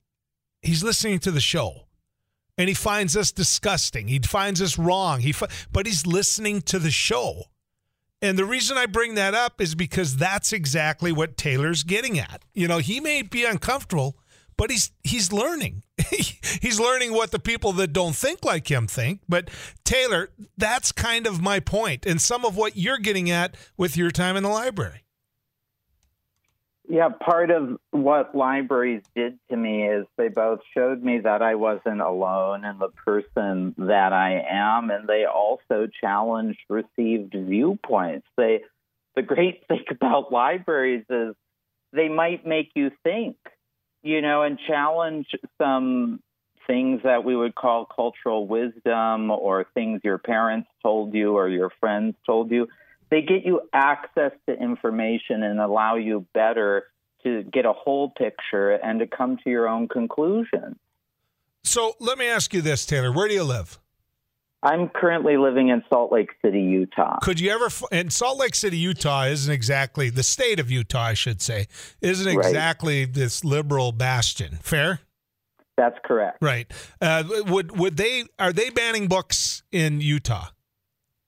he's 0.63 0.83
listening 0.83 1.19
to 1.21 1.31
the 1.31 1.41
show 1.41 1.89
and 2.57 2.69
he 2.69 2.75
finds 2.75 3.17
us 3.17 3.31
disgusting. 3.31 4.09
He 4.09 4.19
finds 4.19 4.61
us 4.61 4.79
wrong. 4.79 5.21
He, 5.21 5.33
but 5.73 5.87
he's 5.87 6.07
listening 6.07 6.61
to 6.63 6.79
the 6.79 6.91
show. 6.91 7.45
And 8.21 8.37
the 8.37 8.45
reason 8.45 8.77
I 8.77 8.87
bring 8.87 9.15
that 9.15 9.35
up 9.35 9.61
is 9.61 9.77
because 9.77 10.17
that's 10.17 10.53
exactly 10.53 11.13
what 11.13 11.37
Taylor's 11.37 11.85
getting 11.85 12.19
at. 12.19 12.45
You 12.53 12.67
know, 12.67 12.79
he 12.79 12.99
may 12.99 13.23
be 13.23 13.45
uncomfortable, 13.45 14.19
but 14.57 14.71
he's 14.71 14.91
he's 15.05 15.33
learning. 15.33 15.85
he's 16.61 16.81
learning 16.81 17.13
what 17.13 17.31
the 17.31 17.39
people 17.39 17.73
that 17.73 17.93
don't 17.93 18.15
think 18.15 18.45
like 18.45 18.71
him 18.71 18.87
think. 18.87 19.21
But 19.29 19.51
Taylor, 19.85 20.31
that's 20.57 20.93
kind 20.93 21.27
of 21.27 21.41
my 21.41 21.61
point 21.61 22.07
and 22.07 22.21
some 22.21 22.45
of 22.45 22.57
what 22.57 22.77
you're 22.77 22.99
getting 22.99 23.31
at 23.31 23.57
with 23.77 23.97
your 23.97 24.11
time 24.11 24.37
in 24.37 24.43
the 24.43 24.49
library. 24.49 25.05
Yeah, 26.91 27.11
part 27.11 27.51
of 27.51 27.77
what 27.91 28.35
libraries 28.35 29.03
did 29.15 29.39
to 29.51 29.57
me 29.57 29.87
is 29.87 30.07
they 30.17 30.29
both 30.29 30.61
showed 30.73 31.03
me 31.03 31.19
that 31.19 31.43
I 31.43 31.55
wasn't 31.55 32.01
alone 32.01 32.65
in 32.65 32.79
the 32.79 32.89
person 32.89 33.75
that 33.77 34.15
I 34.15 34.43
am, 34.49 34.91
and 34.91 35.07
they 35.07 35.27
also 35.27 35.87
challenged 36.01 36.61
received 36.71 37.35
viewpoints. 37.35 38.27
They, 38.39 38.63
the 39.15 39.21
great 39.21 39.65
thing 39.69 39.85
about 39.91 40.33
libraries 40.33 41.05
is 41.11 41.35
they 41.93 42.09
might 42.09 42.47
make 42.47 42.71
you 42.75 42.91
think, 43.05 43.37
you 44.03 44.23
know, 44.23 44.43
and 44.43 44.59
challenge 44.67 45.27
some 45.59 46.21
things 46.67 47.01
that 47.05 47.25
we 47.25 47.35
would 47.35 47.55
call 47.55 47.87
cultural 47.87 48.47
wisdom 48.47 49.31
or 49.31 49.67
things 49.75 50.01
your 50.05 50.19
parents 50.19 50.69
told 50.83 51.15
you 51.15 51.37
or 51.37 51.49
your 51.49 51.71
friends 51.81 52.15
told 52.27 52.51
you 52.51 52.69
they 53.11 53.23
get 53.23 53.45
you 53.45 53.63
access 53.73 54.33
to 54.47 54.55
information 54.55 55.43
and 55.43 55.61
allow 55.61 55.97
you 55.97 56.27
better 56.35 56.85
to 57.23 57.43
get 57.45 57.65
a 57.65 57.73
whole 57.73 58.11
picture 58.11 58.73
and 58.73 59.01
to 59.01 59.07
come 59.07 59.39
to 59.43 59.51
your 59.51 59.69
own 59.69 59.89
conclusion. 59.89 60.79
So 61.65 61.95
let 62.01 62.19
me 62.19 62.27
ask 62.27 62.55
you 62.55 62.61
this, 62.61 62.87
Taylor. 62.87 63.13
Where 63.13 63.29
do 63.29 63.35
you 63.35 63.45
live? 63.45 63.79
I'm 64.63 64.89
currently 64.89 65.37
living 65.37 65.69
in 65.69 65.85
Salt 65.89 66.11
Lake 66.11 66.31
City, 66.45 66.61
Utah. 66.61 67.19
Could 67.23 67.39
you 67.39 67.51
ever? 67.51 67.69
And 67.93 68.13
Salt 68.13 68.39
Lake 68.39 68.55
City, 68.55 68.77
Utah, 68.77 69.25
isn't 69.25 69.53
exactly 69.53 70.11
the 70.11 70.25
state 70.25 70.59
of 70.59 70.71
Utah, 70.71 71.03
I 71.03 71.15
should 71.15 71.41
say, 71.41 71.67
isn't 72.01 72.27
exactly 72.27 73.05
right. 73.05 73.15
this 73.15 73.45
liberal 73.45 73.93
bastion. 73.93 74.59
Fair. 74.63 75.01
That's 75.77 75.97
correct. 76.05 76.39
Right. 76.43 76.67
Uh, 77.01 77.23
would 77.47 77.79
would 77.79 77.97
they 77.97 78.25
are 78.39 78.53
they 78.53 78.71
banning 78.71 79.07
books 79.07 79.63
in 79.71 80.01
Utah? 80.01 80.49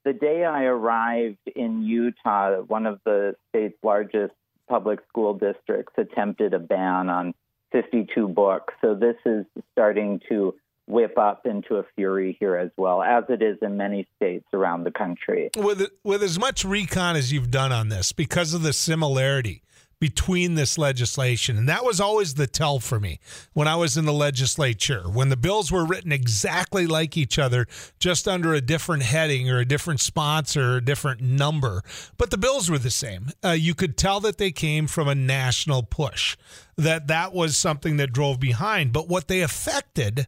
the 0.04 0.12
day 0.12 0.44
I 0.44 0.64
arrived 0.64 1.38
in 1.54 1.82
Utah, 1.82 2.62
one 2.62 2.86
of 2.86 3.00
the 3.04 3.36
state's 3.48 3.76
largest 3.82 4.34
public 4.68 5.00
school 5.08 5.34
districts 5.34 5.92
attempted 5.98 6.54
a 6.54 6.58
ban 6.58 7.08
on 7.08 7.34
52 7.72 8.28
books. 8.28 8.74
So 8.80 8.94
this 8.94 9.16
is 9.26 9.44
starting 9.72 10.20
to 10.28 10.54
whip 10.90 11.16
up 11.18 11.46
into 11.46 11.76
a 11.76 11.84
fury 11.96 12.36
here 12.40 12.56
as 12.56 12.70
well, 12.76 13.02
as 13.02 13.24
it 13.28 13.42
is 13.42 13.58
in 13.62 13.76
many 13.76 14.06
states 14.16 14.46
around 14.52 14.84
the 14.84 14.90
country. 14.90 15.50
With 15.56 15.90
with 16.04 16.22
as 16.22 16.38
much 16.38 16.64
recon 16.64 17.16
as 17.16 17.32
you've 17.32 17.50
done 17.50 17.72
on 17.72 17.88
this, 17.88 18.12
because 18.12 18.54
of 18.54 18.62
the 18.62 18.72
similarity 18.72 19.62
between 20.00 20.54
this 20.54 20.78
legislation. 20.78 21.58
And 21.58 21.68
that 21.68 21.84
was 21.84 22.00
always 22.00 22.34
the 22.34 22.46
tell 22.46 22.80
for 22.80 22.98
me 22.98 23.20
when 23.52 23.68
I 23.68 23.76
was 23.76 23.96
in 23.96 24.06
the 24.06 24.12
legislature. 24.12 25.02
When 25.02 25.28
the 25.28 25.36
bills 25.36 25.70
were 25.70 25.84
written 25.84 26.10
exactly 26.10 26.86
like 26.86 27.16
each 27.16 27.38
other, 27.38 27.66
just 28.00 28.26
under 28.26 28.54
a 28.54 28.62
different 28.62 29.02
heading 29.02 29.50
or 29.50 29.58
a 29.58 29.64
different 29.66 30.00
sponsor 30.00 30.72
or 30.72 30.76
a 30.78 30.84
different 30.84 31.20
number, 31.20 31.82
but 32.16 32.30
the 32.30 32.38
bills 32.38 32.70
were 32.70 32.78
the 32.78 32.90
same. 32.90 33.28
Uh, 33.44 33.50
you 33.50 33.74
could 33.74 33.98
tell 33.98 34.20
that 34.20 34.38
they 34.38 34.50
came 34.50 34.86
from 34.86 35.06
a 35.06 35.14
national 35.14 35.82
push, 35.82 36.36
that 36.76 37.06
that 37.08 37.34
was 37.34 37.56
something 37.56 37.98
that 37.98 38.12
drove 38.12 38.40
behind. 38.40 38.92
But 38.94 39.08
what 39.08 39.28
they 39.28 39.42
affected 39.42 40.26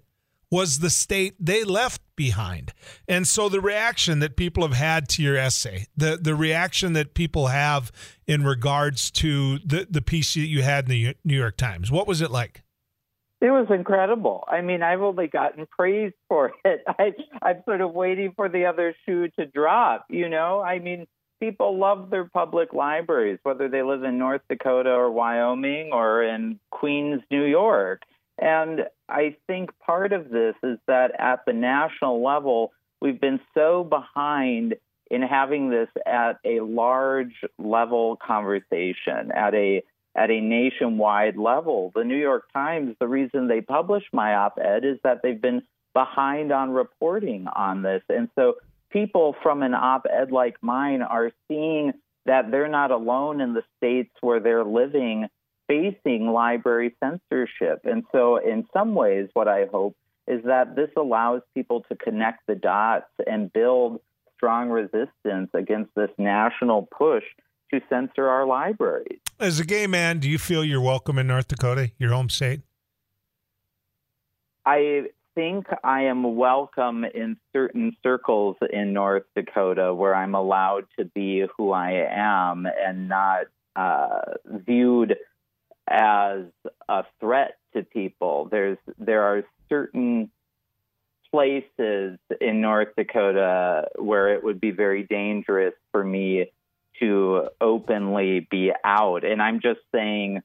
was 0.53 0.81
the 0.81 0.91
state 0.91 1.35
they 1.41 1.65
left 1.65 2.03
behind. 2.15 2.73
And 3.09 3.27
so 3.27 3.49
the 3.49 3.61
reaction 3.61 4.19
that 4.19 4.37
people 4.37 4.63
have 4.63 4.77
had 4.77 5.09
to 5.11 5.23
your 5.23 5.37
essay, 5.37 5.87
the 5.97 6.19
the 6.21 6.35
reaction 6.35 6.93
that 6.93 7.15
people 7.15 7.47
have 7.49 7.91
in 8.27 8.45
regards 8.45 9.11
to 9.13 9.59
the 9.61 9.89
the 9.91 10.03
piece 10.03 10.35
that 10.35 10.41
you 10.41 10.63
had 10.63 10.85
in 10.85 10.91
the 10.91 11.17
New 11.25 11.37
York 11.37 11.57
Times, 11.57 11.91
what 11.91 12.07
was 12.07 12.21
it 12.21 12.31
like? 12.31 12.63
It 13.41 13.51
was 13.51 13.67
incredible. 13.71 14.45
I 14.47 14.61
mean, 14.61 14.85
I've 14.85 15.01
only 15.01 15.27
gotten 15.27 15.67
praise 15.67 16.13
for 16.29 16.53
it. 16.65 16.85
I, 16.87 17.13
I'm 17.43 17.63
sort 17.65 17.81
of 17.81 17.93
waiting 17.93 18.35
for 18.37 18.49
the 18.49 18.67
other 18.67 18.95
shoe 19.05 19.29
to 19.39 19.47
drop. 19.47 20.05
You 20.11 20.29
know, 20.29 20.61
I 20.61 20.79
mean, 20.79 21.07
people 21.41 21.77
love 21.77 22.11
their 22.11 22.27
public 22.27 22.73
libraries, 22.73 23.41
whether 23.43 23.69
they 23.69 23.83
live 23.83 24.05
in 24.05 24.17
North 24.17 24.43
Dakota 24.49 24.91
or 24.91 25.11
Wyoming 25.11 25.91
or 25.93 26.23
in 26.23 26.61
Queens, 26.71 27.23
New 27.33 27.45
York. 27.45 28.03
And 28.43 28.87
I 29.09 29.37
think 29.47 29.71
part 29.79 30.13
of 30.13 30.29
this 30.29 30.57
is 30.65 30.79
that 30.89 31.13
at 31.21 31.45
the 31.47 31.53
national 31.53 32.25
level, 32.25 32.73
we've 33.01 33.21
been 33.21 33.39
so 33.55 33.85
behind 33.85 34.75
in 35.09 35.23
having 35.23 35.71
this 35.71 35.89
at 36.05 36.41
a 36.45 36.59
large 36.59 37.45
level 37.59 38.17
conversation, 38.17 39.31
at 39.33 39.55
a 39.55 39.85
at 40.17 40.31
a 40.31 40.41
nationwide 40.41 41.37
level. 41.37 41.93
The 41.95 42.03
New 42.03 42.17
York 42.17 42.53
Times, 42.53 42.97
the 42.99 43.07
reason 43.07 43.47
they 43.47 43.61
published 43.61 44.13
my 44.13 44.35
op-ed 44.35 44.85
is 44.85 44.99
that 45.05 45.21
they've 45.23 45.41
been 45.41 45.63
behind 45.95 46.51
on 46.51 46.71
reporting 46.71 47.47
on 47.47 47.83
this. 47.83 48.03
And 48.09 48.29
so 48.35 48.57
people 48.91 49.37
from 49.43 49.63
an 49.63 49.73
op-ed 49.73 50.33
like 50.33 50.57
mine 50.61 51.01
are 51.01 51.31
seeing 51.47 51.93
that 52.27 52.51
they're 52.51 52.69
not 52.69 52.91
alone 52.91 53.41
in 53.41 53.55
the 53.55 53.63
states 53.77 54.11
where 54.21 54.41
they're 54.41 54.65
living 54.65 55.29
facing 55.69 56.29
library 56.29 56.95
censorship. 57.01 57.83
And 57.85 58.05
so, 58.13 58.37
in 58.37 58.67
some 58.73 58.95
ways, 58.95 59.29
what 59.33 59.49
I 59.49 59.67
hope 59.67 59.97
is 60.27 60.45
that 60.45 60.77
this 60.77 60.91
allows 60.97 61.43
people 61.55 61.85
to 61.89 61.97
connect 61.97 62.47
the 62.47 62.55
dots 62.55 63.11
and 63.27 63.53
build 63.53 64.01
strong 64.37 64.71
resistance 64.71 65.51
against 65.55 65.95
this 65.95 66.11
national 66.19 66.89
push 66.97 67.25
to 67.73 67.81
censor 67.89 68.29
our 68.29 68.47
libraries. 68.47 69.19
As 69.41 69.61
a 69.61 69.65
gay 69.65 69.87
man, 69.87 70.19
do 70.19 70.29
you 70.29 70.39
feel 70.39 70.65
you're 70.65 70.81
welcome 70.81 71.19
in 71.19 71.27
North 71.27 71.49
Dakota, 71.49 71.91
your 71.99 72.11
home 72.11 72.29
state? 72.29 72.61
I 74.65 75.07
think 75.35 75.67
I 75.83 76.03
am 76.03 76.37
welcome 76.37 77.05
in 77.05 77.37
certain 77.53 77.97
circles 78.03 78.57
in 78.73 78.93
North 78.93 79.25
Dakota 79.35 79.95
where 79.95 80.15
I'm 80.15 80.35
allowed 80.35 80.87
to 80.99 81.05
be 81.05 81.47
who 81.57 81.73
I 81.73 82.07
am 82.11 82.67
and 82.67 83.09
not 83.09 83.47
uh, 83.75 84.35
viewed 84.47 85.17
as 85.89 86.45
a 86.89 87.05
threat 87.21 87.59
to 87.75 87.83
people. 87.83 88.49
There's 88.51 88.79
there 88.99 89.23
are 89.23 89.45
certain 89.69 90.31
places 91.31 92.19
in 92.41 92.61
North 92.61 92.89
Dakota 92.97 93.89
where 93.99 94.35
it 94.35 94.45
would 94.45 94.61
be 94.61 94.71
very 94.71 95.03
dangerous 95.05 95.75
for 95.91 96.05
me 96.05 96.51
to 97.01 97.49
openly 97.61 98.47
be 98.51 98.71
out. 98.85 99.25
And 99.25 99.41
I'm 99.41 99.61
just 99.61 99.81
saying, 99.93 100.43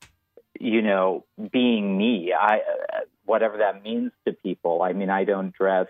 you 0.60 0.82
know, 0.82 1.26
being 1.52 1.98
me, 1.98 2.34
I 2.34 2.60
whatever 3.26 3.58
that 3.58 3.84
means 3.84 4.12
to 4.26 4.34
people. 4.34 4.82
I 4.82 4.94
mean, 4.94 5.10
I 5.10 5.26
don't 5.26 5.54
dress 5.54 5.88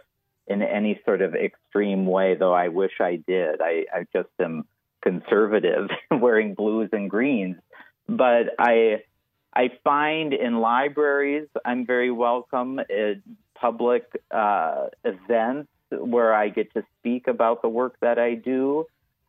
in 0.47 0.61
any 0.61 0.99
sort 1.05 1.21
of 1.21 1.35
extreme 1.35 2.05
way, 2.05 2.35
though 2.35 2.53
I 2.53 2.69
wish 2.69 2.93
I 2.99 3.17
did. 3.27 3.61
I, 3.61 3.85
I 3.93 4.05
just 4.13 4.29
am 4.39 4.65
conservative, 5.03 5.89
wearing 6.11 6.55
blues 6.55 6.89
and 6.91 7.09
greens. 7.09 7.57
But 8.07 8.55
I 8.57 9.03
I 9.55 9.69
find 9.83 10.33
in 10.33 10.59
libraries 10.59 11.47
I'm 11.65 11.85
very 11.85 12.11
welcome 12.11 12.79
at 12.79 13.17
public 13.55 14.05
uh, 14.31 14.87
events 15.03 15.69
where 15.91 16.33
I 16.33 16.49
get 16.49 16.73
to 16.73 16.83
speak 16.99 17.27
about 17.27 17.61
the 17.61 17.69
work 17.69 17.95
that 18.01 18.19
I 18.19 18.35
do. 18.35 18.85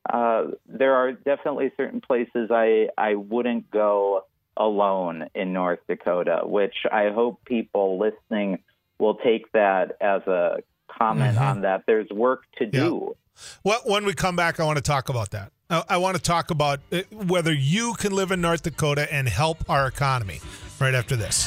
Uh, 0.08 0.48
there 0.66 0.94
are 0.94 1.12
definitely 1.12 1.72
certain 1.76 2.00
places 2.00 2.50
I, 2.50 2.88
I 2.96 3.14
wouldn't 3.14 3.70
go 3.70 4.24
alone 4.56 5.28
in 5.34 5.52
North 5.52 5.80
Dakota, 5.88 6.40
which 6.44 6.74
I 6.90 7.10
hope 7.10 7.44
people 7.44 7.98
listening 7.98 8.58
will 8.98 9.14
take 9.14 9.50
that 9.52 9.96
as 10.00 10.22
a 10.22 10.58
comment 10.98 11.36
mm-hmm. 11.36 11.44
on 11.44 11.60
that. 11.62 11.84
There's 11.86 12.08
work 12.10 12.42
to 12.58 12.66
do. 12.66 13.08
Yeah. 13.08 13.42
Well, 13.64 13.80
when 13.84 14.04
we 14.04 14.14
come 14.14 14.34
back, 14.34 14.58
I 14.58 14.64
want 14.64 14.76
to 14.76 14.82
talk 14.82 15.08
about 15.08 15.30
that. 15.30 15.52
I, 15.70 15.84
I 15.90 15.96
want 15.98 16.16
to 16.16 16.22
talk 16.22 16.50
about 16.50 16.80
uh, 16.90 17.02
whether 17.12 17.52
you 17.52 17.94
can 17.94 18.12
live 18.12 18.30
in 18.30 18.40
North 18.40 18.62
Dakota 18.62 19.12
and 19.12 19.28
help 19.28 19.68
our 19.68 19.86
economy 19.86 20.40
right 20.80 20.94
after 20.94 21.14
this. 21.16 21.46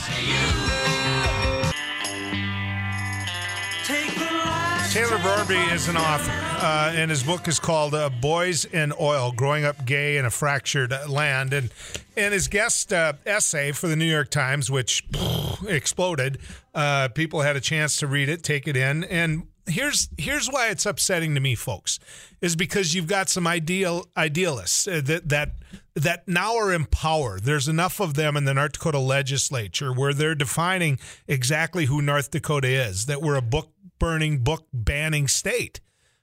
Taylor 4.94 5.18
Brorby 5.20 5.74
is 5.74 5.88
an 5.88 5.96
author, 5.96 6.34
uh, 6.34 6.92
and 6.94 7.10
his 7.10 7.24
book 7.24 7.48
is 7.48 7.60
called 7.60 7.96
uh, 7.96 8.10
"Boys 8.10 8.66
and 8.66 8.94
Oil: 9.00 9.32
Growing 9.32 9.64
Up 9.64 9.86
Gay 9.86 10.18
in 10.18 10.26
a 10.26 10.30
Fractured 10.30 10.94
Land." 11.08 11.54
and 11.54 11.72
And 12.18 12.34
his 12.34 12.50
guest 12.50 12.92
uh, 12.92 13.14
essay 13.26 13.72
for 13.72 13.88
the 13.88 13.96
New 13.96 14.04
York 14.06 14.30
Times, 14.30 14.70
which 14.70 15.08
pff, 15.10 15.66
exploded, 15.66 16.40
uh, 16.76 17.08
people 17.08 17.40
had 17.40 17.56
a 17.56 17.62
chance 17.62 17.96
to 18.00 18.08
read 18.08 18.28
it, 18.28 18.44
take 18.44 18.68
it 18.68 18.76
in, 18.76 19.06
and 19.06 19.48
here's 19.72 20.10
here's 20.18 20.48
why 20.48 20.70
it's 20.70 20.86
upsetting 20.86 21.34
to 21.36 21.42
me, 21.42 21.56
folks, 21.56 22.00
is 22.42 22.56
because 22.56 22.94
you've 22.94 23.08
got 23.08 23.30
some 23.30 23.48
ideal 23.48 24.08
idealists 24.16 24.88
uh, 24.88 25.02
that 25.06 25.30
that 25.30 25.52
that 25.96 26.28
now 26.28 26.58
are 26.58 26.74
in 26.74 26.86
power. 26.86 27.40
There's 27.40 27.68
enough 27.68 28.00
of 28.00 28.14
them 28.14 28.38
in 28.38 28.46
the 28.46 28.54
North 28.54 28.74
Dakota 28.74 29.00
legislature 29.00 29.92
where 29.92 30.14
they're 30.14 30.36
defining 30.36 31.00
exactly 31.28 31.86
who 31.86 32.02
North 32.02 32.32
Dakota 32.32 32.68
is. 32.68 33.06
That 33.06 33.22
we're 33.22 33.36
a 33.36 33.42
book 33.42 33.72
burning, 34.00 34.40
book 34.40 34.66
banning 34.74 35.28
state, 35.28 35.80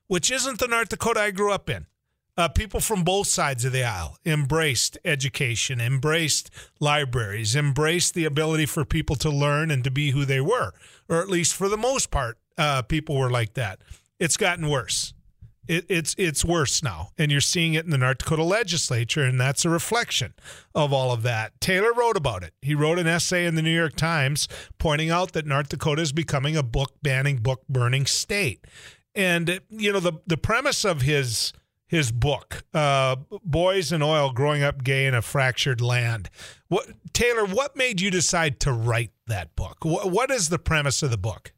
which 0.07 0.31
isn't 0.31 0.59
the 0.59 0.69
North 0.69 0.89
Dakota 0.89 1.21
I 1.21 1.31
grew 1.31 1.53
up 1.53 1.69
in. 1.71 1.87
Uh, 2.37 2.47
people 2.47 2.79
from 2.79 3.03
both 3.03 3.27
sides 3.27 3.65
of 3.65 3.73
the 3.73 3.83
aisle 3.83 4.17
embraced 4.25 4.97
education, 5.05 5.81
embraced 5.81 6.51
libraries, 6.79 7.57
embraced 7.57 8.15
the 8.15 8.25
ability 8.25 8.65
for 8.65 8.85
people 8.85 9.17
to 9.17 9.29
learn 9.29 9.73
and 9.73 9.83
to 9.83 9.91
be 9.91 10.13
who 10.13 10.25
they 10.25 10.41
were, 10.41 10.73
or 11.09 11.21
at 11.21 11.29
least 11.29 11.53
for 11.53 11.69
the 11.69 11.77
most 11.77 12.13
part, 12.13 12.39
uh, 12.59 12.83
people 12.83 13.17
were 13.17 13.31
like 13.31 13.55
that. 13.55 13.81
It's 14.19 14.37
gotten 14.37 14.69
worse. 14.69 15.15
It, 15.69 15.85
it's 15.91 16.15
it's 16.17 16.47
worse 16.47 16.83
now, 16.83 17.11
and 17.19 17.31
you're 17.31 17.43
seeing 17.43 17.75
it 17.75 17.85
in 17.85 17.91
the 17.91 17.99
North 17.99 18.19
Dakota 18.19 18.43
legislature, 18.43 19.23
and 19.23 19.39
that's 19.39 19.67
a 19.67 19.71
reflection 19.71 20.33
of 20.75 20.95
all 20.95 21.13
of 21.13 21.23
that. 21.25 21.61
Taylor 21.61 21.93
wrote 21.93 22.17
about 22.17 22.43
it. 22.43 22.55
He 22.63 22.75
wrote 22.75 22.99
an 22.99 23.07
essay 23.07 23.45
in 23.45 23.55
the 23.55 23.61
New 23.61 23.75
York 23.75 23.95
Times 23.95 24.49
pointing 24.79 25.11
out 25.11 25.33
that 25.33 25.47
North 25.47 25.69
Dakota 25.69 26.01
is 26.01 26.13
becoming 26.13 26.57
a 26.57 26.63
book 26.63 26.95
banning, 27.03 27.37
book 27.37 27.63
burning 27.69 28.07
state. 28.07 28.65
And 29.15 29.61
you 29.69 29.93
know 29.93 30.01
the 30.01 30.15
the 30.27 30.39
premise 30.39 30.87
of 30.87 31.03
his 31.03 31.53
his 31.87 32.13
book, 32.13 32.65
uh, 32.73 33.17
"Boys 33.45 33.93
and 33.93 34.03
Oil: 34.03 34.33
Growing 34.33 34.63
Up 34.63 34.83
Gay 34.83 35.05
in 35.05 35.15
a 35.15 35.21
Fractured 35.21 35.83
Land." 35.83 36.31
What 36.69 36.87
Taylor? 37.13 37.45
What 37.45 37.77
made 37.77 38.01
you 38.01 38.11
decide 38.11 38.59
to 38.61 38.73
write 38.73 39.13
that 39.27 39.55
book? 39.55 39.85
what, 39.85 40.11
what 40.11 40.31
is 40.31 40.49
the 40.49 40.59
premise 40.59 41.03
of 41.03 41.11
the 41.11 41.19
book? 41.19 41.53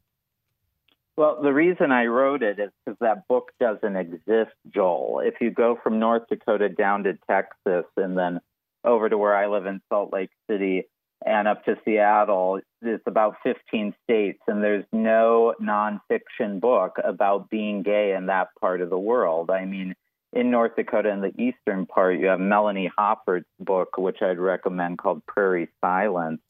Well, 1.17 1.41
the 1.41 1.53
reason 1.53 1.91
I 1.91 2.05
wrote 2.05 2.41
it 2.41 2.59
is 2.59 2.71
because 2.85 2.97
that 3.01 3.27
book 3.27 3.51
doesn't 3.59 3.95
exist, 3.95 4.55
Joel. 4.73 5.21
If 5.23 5.35
you 5.41 5.51
go 5.51 5.77
from 5.83 5.99
North 5.99 6.23
Dakota 6.29 6.69
down 6.69 7.03
to 7.03 7.17
Texas 7.29 7.85
and 7.97 8.17
then 8.17 8.39
over 8.83 9.09
to 9.09 9.17
where 9.17 9.35
I 9.35 9.47
live 9.47 9.65
in 9.65 9.81
Salt 9.89 10.13
Lake 10.13 10.31
City 10.49 10.87
and 11.23 11.47
up 11.47 11.65
to 11.65 11.75
Seattle, 11.85 12.61
it's 12.81 13.03
about 13.05 13.35
15 13.43 13.93
states, 14.03 14.39
and 14.47 14.63
there's 14.63 14.85
no 14.91 15.53
nonfiction 15.61 16.59
book 16.59 16.95
about 17.03 17.49
being 17.49 17.83
gay 17.83 18.13
in 18.17 18.27
that 18.27 18.47
part 18.59 18.81
of 18.81 18.89
the 18.89 18.97
world. 18.97 19.51
I 19.51 19.65
mean, 19.65 19.95
in 20.33 20.49
North 20.49 20.75
Dakota, 20.75 21.09
in 21.09 21.21
the 21.21 21.33
eastern 21.39 21.85
part, 21.85 22.19
you 22.19 22.27
have 22.27 22.39
Melanie 22.39 22.91
Hoffert's 22.97 23.45
book, 23.59 23.97
which 23.97 24.21
I'd 24.21 24.39
recommend 24.39 24.97
called 24.97 25.25
Prairie 25.25 25.69
Silence. 25.81 26.41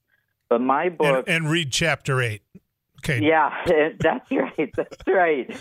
But 0.49 0.61
my 0.61 0.89
book. 0.89 1.25
And, 1.27 1.45
and 1.45 1.51
read 1.51 1.71
chapter 1.71 2.21
eight. 2.21 2.43
Okay. 3.03 3.19
Yeah, 3.25 3.51
that's 3.99 4.29
right. 4.31 4.71
That's 4.75 4.97
right. 5.07 5.57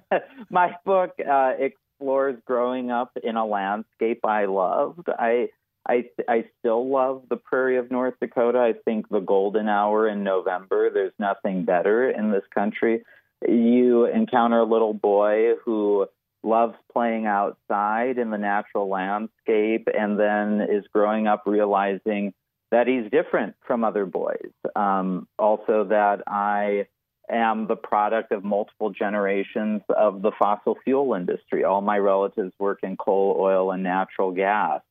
My 0.50 0.76
book 0.84 1.12
uh, 1.18 1.52
explores 1.58 2.38
growing 2.46 2.90
up 2.90 3.12
in 3.22 3.36
a 3.36 3.46
landscape 3.46 4.24
I 4.24 4.44
loved. 4.44 5.08
I, 5.08 5.48
I, 5.88 6.04
I 6.28 6.44
still 6.58 6.90
love 6.90 7.22
the 7.30 7.36
prairie 7.36 7.78
of 7.78 7.90
North 7.90 8.14
Dakota. 8.20 8.58
I 8.58 8.74
think 8.84 9.08
the 9.08 9.20
golden 9.20 9.68
hour 9.68 10.06
in 10.06 10.22
November, 10.22 10.90
there's 10.90 11.14
nothing 11.18 11.64
better 11.64 12.10
in 12.10 12.30
this 12.30 12.44
country. 12.52 13.02
You 13.46 14.06
encounter 14.06 14.58
a 14.58 14.64
little 14.64 14.94
boy 14.94 15.54
who 15.64 16.06
loves 16.42 16.76
playing 16.92 17.26
outside 17.26 18.18
in 18.18 18.30
the 18.30 18.38
natural 18.38 18.88
landscape 18.88 19.88
and 19.98 20.18
then 20.18 20.60
is 20.70 20.84
growing 20.92 21.26
up 21.26 21.42
realizing 21.46 22.32
that 22.76 22.86
he's 22.86 23.10
different 23.10 23.54
from 23.66 23.84
other 23.84 24.04
boys. 24.04 24.52
Um, 24.74 25.26
also, 25.38 25.84
that 25.84 26.22
I 26.26 26.86
am 27.30 27.66
the 27.68 27.74
product 27.74 28.32
of 28.32 28.44
multiple 28.44 28.90
generations 28.90 29.80
of 29.88 30.20
the 30.20 30.30
fossil 30.38 30.76
fuel 30.84 31.14
industry. 31.14 31.64
All 31.64 31.80
my 31.80 31.96
relatives 31.96 32.52
work 32.58 32.80
in 32.82 32.98
coal, 32.98 33.34
oil, 33.40 33.72
and 33.72 33.82
natural 33.82 34.30
gas. 34.30 34.82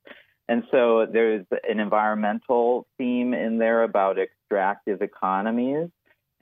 And 0.50 0.64
so 0.72 1.06
there's 1.06 1.46
an 1.52 1.80
environmental 1.80 2.88
theme 2.98 3.36
in 3.36 3.60
there 3.60 3.84
about 3.84 4.18
extractive 4.18 5.04
economies. 5.04 5.90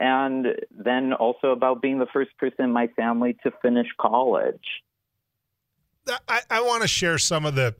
And 0.00 0.46
then 0.70 1.12
also 1.12 1.48
about 1.48 1.82
being 1.82 1.98
the 1.98 2.08
first 2.10 2.30
person 2.38 2.64
in 2.64 2.70
my 2.70 2.86
family 2.96 3.36
to 3.42 3.52
finish 3.60 3.88
college. 4.00 4.64
I, 6.26 6.40
I 6.48 6.62
want 6.62 6.80
to 6.80 6.88
share 6.88 7.18
some 7.18 7.44
of 7.44 7.54
the 7.54 7.74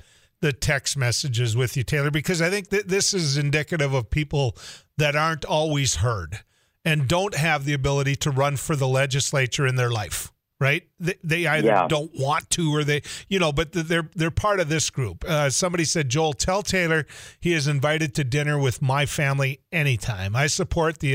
the 0.45 0.53
text 0.53 0.95
messages 0.95 1.57
with 1.57 1.75
you, 1.75 1.83
Taylor, 1.83 2.11
because 2.11 2.43
I 2.43 2.51
think 2.51 2.69
that 2.69 2.87
this 2.87 3.15
is 3.15 3.39
indicative 3.39 3.95
of 3.95 4.11
people 4.11 4.55
that 4.99 5.17
aren't 5.17 5.47
always 5.47 5.97
heard 5.97 6.41
and 6.85 7.09
don't 7.09 7.35
have 7.35 7.65
the 7.65 7.73
ability 7.73 8.15
to 8.17 8.31
run 8.31 8.59
for 8.59 8.77
the 8.77 8.87
legislature 8.87 9.67
in 9.67 9.77
their 9.77 9.91
life 9.91 10.34
right? 10.61 10.85
They, 11.01 11.15
they 11.23 11.47
either 11.47 11.67
yeah. 11.67 11.87
don't 11.89 12.13
want 12.15 12.49
to 12.51 12.75
or 12.75 12.85
they, 12.85 13.03
you 13.29 13.39
know, 13.39 13.53
but 13.53 13.73
they're 13.73 14.09
they're 14.15 14.31
part 14.31 14.61
of 14.61 14.69
this 14.69 14.89
group. 14.91 15.25
Uh, 15.27 15.51
somebody 15.51 15.85
said, 15.85 16.09
Joel, 16.09 16.33
tell 16.33 16.63
Taylor 16.63 17.07
he 17.41 17.53
is 17.53 17.67
invited 17.67 18.15
to 18.15 18.25
dinner 18.25 18.59
with 18.59 18.81
my 18.81 19.05
family 19.07 19.61
anytime. 19.73 20.37
I 20.37 20.47
support 20.47 21.01
the 21.01 21.15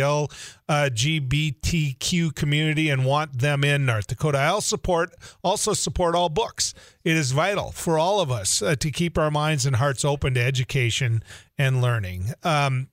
LGBTQ 0.69 2.36
community 2.36 2.89
and 2.89 3.06
want 3.06 3.39
them 3.39 3.63
in 3.63 3.86
North 3.86 4.08
Dakota. 4.08 4.39
I'll 4.39 4.62
support 4.62 5.13
also 5.43 5.73
support 5.73 6.15
all 6.15 6.30
books. 6.30 6.73
It 7.04 7.15
is 7.15 7.32
vital 7.32 7.71
for 7.71 7.97
all 7.97 8.19
of 8.19 8.30
us 8.30 8.62
uh, 8.62 8.75
to 8.75 8.91
keep 8.91 9.17
our 9.17 9.32
minds 9.32 9.65
and 9.65 9.78
hearts 9.78 10.04
open 10.04 10.34
to 10.34 10.41
education 10.41 11.23
and 11.58 11.82
learning. 11.82 12.34
Um, 12.43 12.89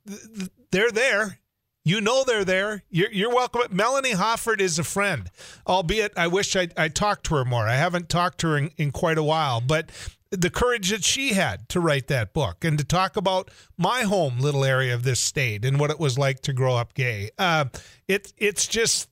they're 0.70 0.92
there 0.92 1.40
you 1.86 2.00
know 2.00 2.24
they're 2.24 2.44
there. 2.44 2.82
You're, 2.90 3.12
you're 3.12 3.32
welcome. 3.32 3.62
Melanie 3.70 4.14
Hoffert 4.14 4.60
is 4.60 4.76
a 4.76 4.84
friend, 4.84 5.30
albeit 5.68 6.12
I 6.18 6.26
wish 6.26 6.56
I 6.56 6.68
I 6.76 6.88
talked 6.88 7.26
to 7.26 7.36
her 7.36 7.44
more. 7.44 7.68
I 7.68 7.76
haven't 7.76 8.08
talked 8.08 8.38
to 8.40 8.48
her 8.48 8.58
in, 8.58 8.70
in 8.76 8.90
quite 8.90 9.18
a 9.18 9.22
while, 9.22 9.60
but 9.60 9.90
the 10.32 10.50
courage 10.50 10.90
that 10.90 11.04
she 11.04 11.34
had 11.34 11.68
to 11.68 11.78
write 11.78 12.08
that 12.08 12.32
book 12.34 12.64
and 12.64 12.76
to 12.78 12.84
talk 12.84 13.16
about 13.16 13.52
my 13.78 14.02
home 14.02 14.40
little 14.40 14.64
area 14.64 14.92
of 14.92 15.04
this 15.04 15.20
state 15.20 15.64
and 15.64 15.78
what 15.78 15.90
it 15.90 16.00
was 16.00 16.18
like 16.18 16.40
to 16.40 16.52
grow 16.52 16.74
up 16.74 16.92
gay. 16.92 17.30
Uh, 17.38 17.66
it 18.08 18.32
it's 18.36 18.66
just 18.66 19.08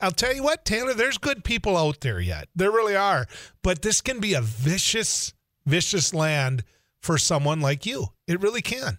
I'll 0.00 0.10
tell 0.10 0.34
you 0.34 0.42
what, 0.42 0.64
Taylor, 0.64 0.94
there's 0.94 1.18
good 1.18 1.44
people 1.44 1.76
out 1.76 2.00
there 2.00 2.18
yet. 2.18 2.48
There 2.56 2.70
really 2.70 2.96
are. 2.96 3.26
But 3.62 3.82
this 3.82 4.00
can 4.00 4.20
be 4.20 4.32
a 4.32 4.40
vicious, 4.40 5.34
vicious 5.66 6.14
land 6.14 6.64
for 7.02 7.18
someone 7.18 7.60
like 7.60 7.84
you. 7.84 8.06
It 8.26 8.40
really 8.40 8.62
can. 8.62 8.98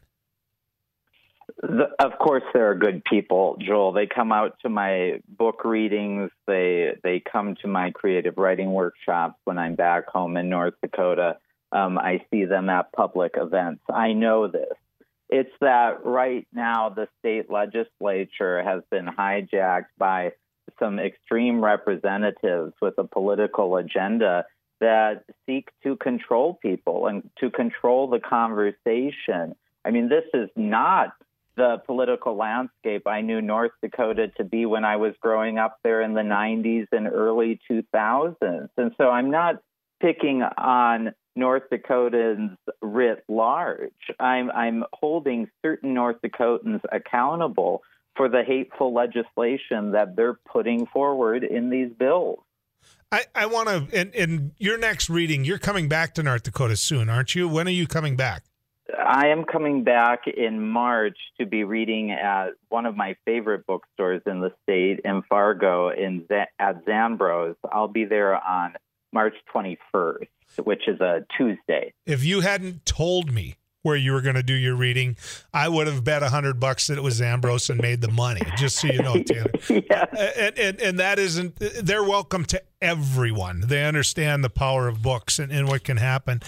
The, 1.59 1.89
of 1.99 2.19
course, 2.19 2.43
there 2.53 2.69
are 2.69 2.75
good 2.75 3.03
people, 3.03 3.57
Joel. 3.59 3.91
They 3.91 4.05
come 4.05 4.31
out 4.31 4.59
to 4.61 4.69
my 4.69 5.21
book 5.27 5.65
readings. 5.65 6.29
They 6.45 6.95
they 7.03 7.19
come 7.19 7.55
to 7.61 7.67
my 7.67 7.91
creative 7.91 8.37
writing 8.37 8.71
workshops 8.71 9.39
when 9.43 9.57
I'm 9.57 9.75
back 9.75 10.07
home 10.07 10.37
in 10.37 10.49
North 10.49 10.75
Dakota. 10.83 11.37
Um, 11.71 11.97
I 11.97 12.23
see 12.31 12.45
them 12.45 12.69
at 12.69 12.91
public 12.93 13.33
events. 13.35 13.81
I 13.91 14.13
know 14.13 14.47
this. 14.47 14.73
It's 15.29 15.51
that 15.59 16.05
right 16.05 16.47
now 16.53 16.89
the 16.89 17.07
state 17.19 17.49
legislature 17.49 18.63
has 18.63 18.83
been 18.91 19.07
hijacked 19.07 19.87
by 19.97 20.33
some 20.79 20.99
extreme 20.99 21.63
representatives 21.63 22.73
with 22.81 22.93
a 22.97 23.03
political 23.03 23.77
agenda 23.77 24.45
that 24.79 25.23
seek 25.45 25.69
to 25.83 25.95
control 25.95 26.59
people 26.61 27.07
and 27.07 27.29
to 27.39 27.49
control 27.49 28.07
the 28.07 28.19
conversation. 28.19 29.55
I 29.83 29.91
mean, 29.91 30.07
this 30.07 30.25
is 30.33 30.49
not 30.55 31.13
the 31.57 31.81
political 31.85 32.37
landscape 32.37 33.07
I 33.07 33.21
knew 33.21 33.41
North 33.41 33.71
Dakota 33.81 34.29
to 34.37 34.43
be 34.43 34.65
when 34.65 34.85
I 34.85 34.95
was 34.95 35.13
growing 35.19 35.57
up 35.57 35.79
there 35.83 36.01
in 36.01 36.13
the 36.13 36.21
90s 36.21 36.87
and 36.91 37.07
early 37.07 37.59
2000s. 37.69 38.69
And 38.77 38.91
so 38.97 39.09
I'm 39.09 39.31
not 39.31 39.55
picking 39.99 40.43
on 40.43 41.13
North 41.35 41.63
Dakotans 41.71 42.55
writ 42.81 43.23
large. 43.27 43.91
I'm, 44.19 44.51
I'm 44.51 44.83
holding 44.93 45.49
certain 45.63 45.93
North 45.93 46.17
Dakotans 46.23 46.81
accountable 46.91 47.81
for 48.15 48.29
the 48.29 48.43
hateful 48.43 48.93
legislation 48.93 49.91
that 49.91 50.15
they're 50.15 50.39
putting 50.51 50.85
forward 50.87 51.43
in 51.43 51.69
these 51.69 51.91
bills. 51.97 52.39
I, 53.11 53.25
I 53.33 53.45
want 53.47 53.69
to, 53.69 53.99
in, 53.99 54.11
in 54.11 54.51
your 54.57 54.77
next 54.77 55.09
reading, 55.09 55.43
you're 55.45 55.57
coming 55.57 55.87
back 55.87 56.13
to 56.15 56.23
North 56.23 56.43
Dakota 56.43 56.75
soon, 56.75 57.09
aren't 57.09 57.35
you? 57.35 57.47
When 57.47 57.67
are 57.67 57.71
you 57.71 57.87
coming 57.87 58.15
back? 58.15 58.43
I 58.97 59.27
am 59.27 59.43
coming 59.43 59.83
back 59.83 60.21
in 60.27 60.69
March 60.69 61.17
to 61.39 61.45
be 61.45 61.63
reading 61.63 62.11
at 62.11 62.51
one 62.69 62.85
of 62.85 62.95
my 62.95 63.15
favorite 63.25 63.65
bookstores 63.65 64.21
in 64.25 64.41
the 64.41 64.53
state, 64.63 65.01
in 65.03 65.23
Fargo, 65.23 65.89
in 65.89 66.25
at 66.59 66.85
Zandbroz. 66.85 67.55
I'll 67.71 67.87
be 67.87 68.05
there 68.05 68.35
on 68.35 68.75
March 69.13 69.35
21st, 69.53 70.27
which 70.63 70.87
is 70.87 70.99
a 71.01 71.25
Tuesday. 71.37 71.93
If 72.05 72.23
you 72.23 72.41
hadn't 72.41 72.85
told 72.85 73.31
me 73.31 73.55
where 73.83 73.95
you 73.95 74.11
were 74.11 74.21
going 74.21 74.35
to 74.35 74.43
do 74.43 74.53
your 74.53 74.75
reading, 74.75 75.15
I 75.53 75.69
would 75.69 75.87
have 75.87 76.03
bet 76.03 76.21
a 76.21 76.29
hundred 76.29 76.59
bucks 76.59 76.87
that 76.87 76.97
it 76.97 77.01
was 77.01 77.21
Zandbroz 77.21 77.69
and 77.69 77.81
made 77.81 78.01
the 78.01 78.11
money. 78.11 78.41
Just 78.57 78.77
so 78.77 78.87
you 78.87 79.01
know, 79.01 79.21
Taylor. 79.23 79.51
yeah. 79.69 80.05
And, 80.37 80.59
and 80.59 80.81
and 80.81 80.99
that 80.99 81.19
isn't. 81.19 81.55
They're 81.55 82.03
welcome 82.03 82.43
to 82.45 82.61
everyone. 82.81 83.63
They 83.65 83.85
understand 83.85 84.43
the 84.43 84.49
power 84.49 84.87
of 84.87 85.01
books 85.01 85.39
and, 85.39 85.51
and 85.51 85.67
what 85.67 85.83
can 85.83 85.97
happen. 85.97 86.41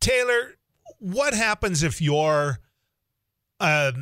Taylor, 0.00 0.54
what 0.98 1.34
happens 1.34 1.82
if 1.82 2.00
you're 2.00 2.58
uh, 3.60 3.92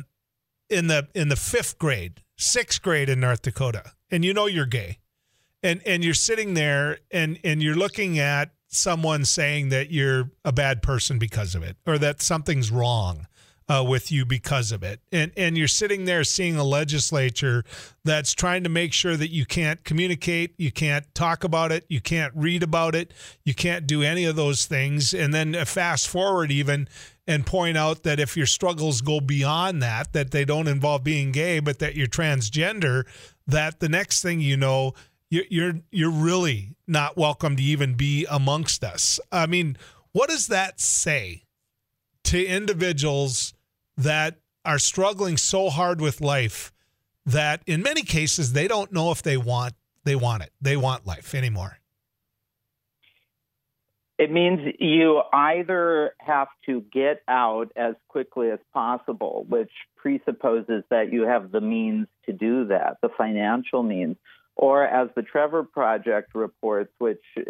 in 0.69 0.87
the 0.87 1.07
in 1.13 1.29
the 1.29 1.35
fifth 1.35 1.77
grade, 1.77 2.21
sixth 2.35 2.81
grade 2.81 3.09
in 3.09 3.19
North 3.19 3.41
Dakota, 3.41 3.91
and 4.11 4.23
you 4.23 4.33
know 4.33 4.45
you're 4.45 4.65
gay, 4.65 4.99
and 5.63 5.81
and 5.85 6.03
you're 6.03 6.13
sitting 6.13 6.53
there 6.53 6.99
and 7.11 7.39
and 7.43 7.61
you're 7.61 7.75
looking 7.75 8.19
at 8.19 8.51
someone 8.67 9.23
saying 9.25 9.69
that 9.69 9.91
you're 9.91 10.31
a 10.43 10.51
bad 10.51 10.81
person 10.81 11.17
because 11.17 11.55
of 11.55 11.63
it, 11.63 11.77
or 11.85 11.97
that 11.97 12.21
something's 12.21 12.71
wrong 12.71 13.27
uh, 13.69 13.83
with 13.87 14.11
you 14.11 14.25
because 14.25 14.71
of 14.71 14.83
it. 14.83 14.99
And 15.11 15.31
and 15.35 15.57
you're 15.57 15.67
sitting 15.67 16.05
there 16.05 16.23
seeing 16.23 16.55
a 16.55 16.63
legislature 16.63 17.63
that's 18.03 18.33
trying 18.33 18.63
to 18.63 18.69
make 18.69 18.93
sure 18.93 19.17
that 19.17 19.29
you 19.29 19.45
can't 19.45 19.83
communicate, 19.83 20.53
you 20.57 20.71
can't 20.71 21.13
talk 21.13 21.43
about 21.43 21.71
it, 21.71 21.85
you 21.89 21.99
can't 21.99 22.33
read 22.35 22.63
about 22.63 22.95
it, 22.95 23.13
you 23.43 23.53
can't 23.53 23.85
do 23.85 24.03
any 24.03 24.25
of 24.25 24.35
those 24.35 24.65
things. 24.65 25.13
And 25.13 25.33
then 25.33 25.53
fast 25.65 26.07
forward 26.07 26.51
even 26.51 26.87
and 27.27 27.45
point 27.45 27.77
out 27.77 28.03
that 28.03 28.19
if 28.19 28.37
your 28.37 28.45
struggles 28.45 29.01
go 29.01 29.19
beyond 29.19 29.81
that, 29.83 30.13
that 30.13 30.31
they 30.31 30.45
don't 30.45 30.69
involve 30.69 31.03
being 31.03 31.33
gay, 31.33 31.59
but 31.59 31.79
that 31.79 31.95
you're 31.95 32.07
transgender, 32.07 33.03
that 33.45 33.81
the 33.81 33.89
next 33.89 34.21
thing 34.21 34.39
you 34.39 34.55
know, 34.55 34.93
you're 35.29 35.81
you're 35.91 36.09
really 36.09 36.77
not 36.87 37.17
welcome 37.17 37.57
to 37.57 37.63
even 37.63 37.95
be 37.95 38.25
amongst 38.29 38.81
us. 38.81 39.19
I 39.29 39.45
mean, 39.45 39.77
what 40.13 40.29
does 40.29 40.47
that 40.47 40.79
say 40.79 41.43
to 42.23 42.45
individuals 42.45 43.53
that 43.97 44.35
are 44.63 44.79
struggling 44.79 45.37
so 45.37 45.69
hard 45.69 45.99
with 46.01 46.21
life 46.21 46.71
that 47.25 47.61
in 47.65 47.81
many 47.81 48.03
cases 48.03 48.53
they 48.53 48.67
don't 48.67 48.91
know 48.91 49.11
if 49.11 49.21
they 49.21 49.37
want 49.37 49.73
they 50.07 50.15
want 50.15 50.41
it. 50.41 50.53
They 50.61 50.77
want 50.77 51.05
life 51.05 51.35
anymore. 51.35 51.79
It 54.17 54.31
means 54.31 54.61
you 54.79 55.21
either 55.33 56.13
have 56.19 56.47
to 56.65 56.81
get 56.93 57.21
out 57.27 57.71
as 57.75 57.93
quickly 58.07 58.49
as 58.49 58.59
possible, 58.73 59.45
which 59.49 59.69
presupposes 59.97 60.83
that 60.89 61.11
you 61.11 61.23
have 61.23 61.51
the 61.51 61.59
means 61.59 62.07
to 62.25 62.31
do 62.31 62.67
that, 62.67 62.97
the 63.01 63.09
financial 63.17 63.83
means, 63.83 64.15
or 64.55 64.83
as 64.85 65.09
the 65.15 65.21
Trevor 65.21 65.63
Project 65.63 66.33
reports, 66.33 66.91
which 66.97 67.21
uh, 67.37 67.41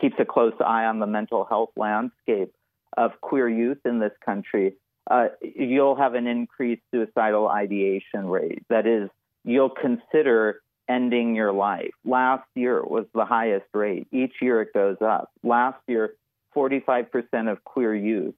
keeps 0.00 0.16
a 0.18 0.24
close 0.24 0.54
eye 0.64 0.84
on 0.84 1.00
the 1.00 1.06
mental 1.06 1.44
health 1.44 1.70
landscape 1.76 2.54
of 2.96 3.10
queer 3.20 3.48
youth 3.48 3.78
in 3.84 3.98
this 3.98 4.12
country, 4.24 4.76
uh, 5.10 5.28
you'll 5.42 5.96
have 5.96 6.14
an 6.14 6.26
increased 6.26 6.82
suicidal 6.92 7.48
ideation 7.48 8.26
rate. 8.26 8.62
That 8.68 8.86
is, 8.86 9.08
you'll 9.44 9.70
consider 9.70 10.60
ending 10.88 11.34
your 11.34 11.52
life. 11.52 11.90
Last 12.04 12.46
year 12.54 12.82
was 12.82 13.06
the 13.14 13.24
highest 13.24 13.66
rate. 13.72 14.06
Each 14.12 14.34
year 14.40 14.62
it 14.62 14.72
goes 14.74 14.96
up. 15.00 15.30
Last 15.42 15.78
year, 15.86 16.14
45% 16.56 17.50
of 17.50 17.62
queer 17.64 17.94
youth 17.94 18.34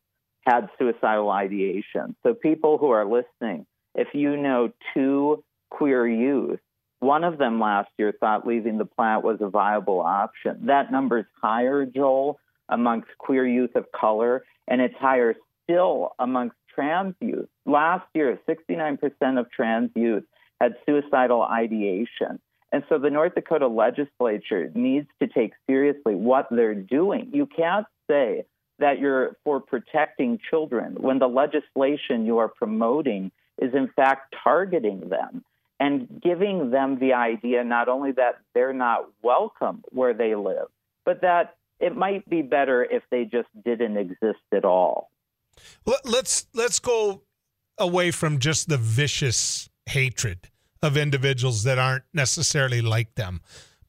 had 0.46 0.68
suicidal 0.78 1.30
ideation. 1.30 2.16
So, 2.22 2.34
people 2.34 2.78
who 2.78 2.90
are 2.90 3.04
listening, 3.04 3.66
if 3.94 4.08
you 4.14 4.36
know 4.36 4.72
two 4.94 5.44
queer 5.70 6.06
youth, 6.08 6.60
one 7.00 7.24
of 7.24 7.38
them 7.38 7.60
last 7.60 7.90
year 7.98 8.12
thought 8.18 8.46
leaving 8.46 8.78
the 8.78 8.84
plant 8.84 9.24
was 9.24 9.38
a 9.40 9.48
viable 9.48 10.00
option. 10.00 10.66
That 10.66 10.92
number 10.92 11.20
is 11.20 11.26
higher, 11.40 11.86
Joel, 11.86 12.38
amongst 12.68 13.08
queer 13.18 13.46
youth 13.46 13.74
of 13.74 13.86
color, 13.92 14.44
and 14.68 14.80
it's 14.80 14.94
higher 14.96 15.34
still 15.64 16.12
amongst 16.18 16.56
trans 16.74 17.14
youth. 17.20 17.48
Last 17.66 18.06
year, 18.14 18.38
69% 18.48 19.38
of 19.38 19.50
trans 19.50 19.90
youth 19.94 20.24
had 20.60 20.76
suicidal 20.86 21.42
ideation. 21.42 22.40
And 22.72 22.84
so 22.88 22.98
the 22.98 23.10
North 23.10 23.34
Dakota 23.34 23.66
legislature 23.66 24.70
needs 24.74 25.08
to 25.20 25.28
take 25.28 25.52
seriously 25.66 26.14
what 26.14 26.46
they're 26.50 26.74
doing. 26.74 27.30
You 27.32 27.46
can't 27.46 27.86
say 28.08 28.44
that 28.78 28.98
you're 28.98 29.36
for 29.44 29.60
protecting 29.60 30.38
children 30.48 30.96
when 30.98 31.18
the 31.18 31.28
legislation 31.28 32.26
you 32.26 32.38
are 32.38 32.48
promoting 32.48 33.30
is 33.60 33.74
in 33.74 33.88
fact 33.94 34.34
targeting 34.42 35.08
them 35.08 35.44
and 35.78 36.20
giving 36.22 36.70
them 36.70 36.98
the 36.98 37.14
idea 37.14 37.64
not 37.64 37.88
only 37.88 38.12
that 38.12 38.36
they're 38.54 38.72
not 38.72 39.10
welcome 39.22 39.82
where 39.90 40.14
they 40.14 40.34
live, 40.34 40.68
but 41.04 41.22
that 41.22 41.56
it 41.80 41.96
might 41.96 42.28
be 42.28 42.42
better 42.42 42.84
if 42.84 43.02
they 43.10 43.24
just 43.24 43.48
didn't 43.64 43.96
exist 43.96 44.44
at 44.52 44.64
all. 44.64 45.10
Let's 46.04 46.46
let's 46.54 46.78
go 46.78 47.22
away 47.78 48.10
from 48.10 48.38
just 48.38 48.68
the 48.68 48.76
vicious 48.76 49.68
hatred 49.86 50.50
of 50.82 50.96
individuals 50.96 51.64
that 51.64 51.78
aren't 51.78 52.04
necessarily 52.14 52.80
like 52.80 53.14
them. 53.14 53.40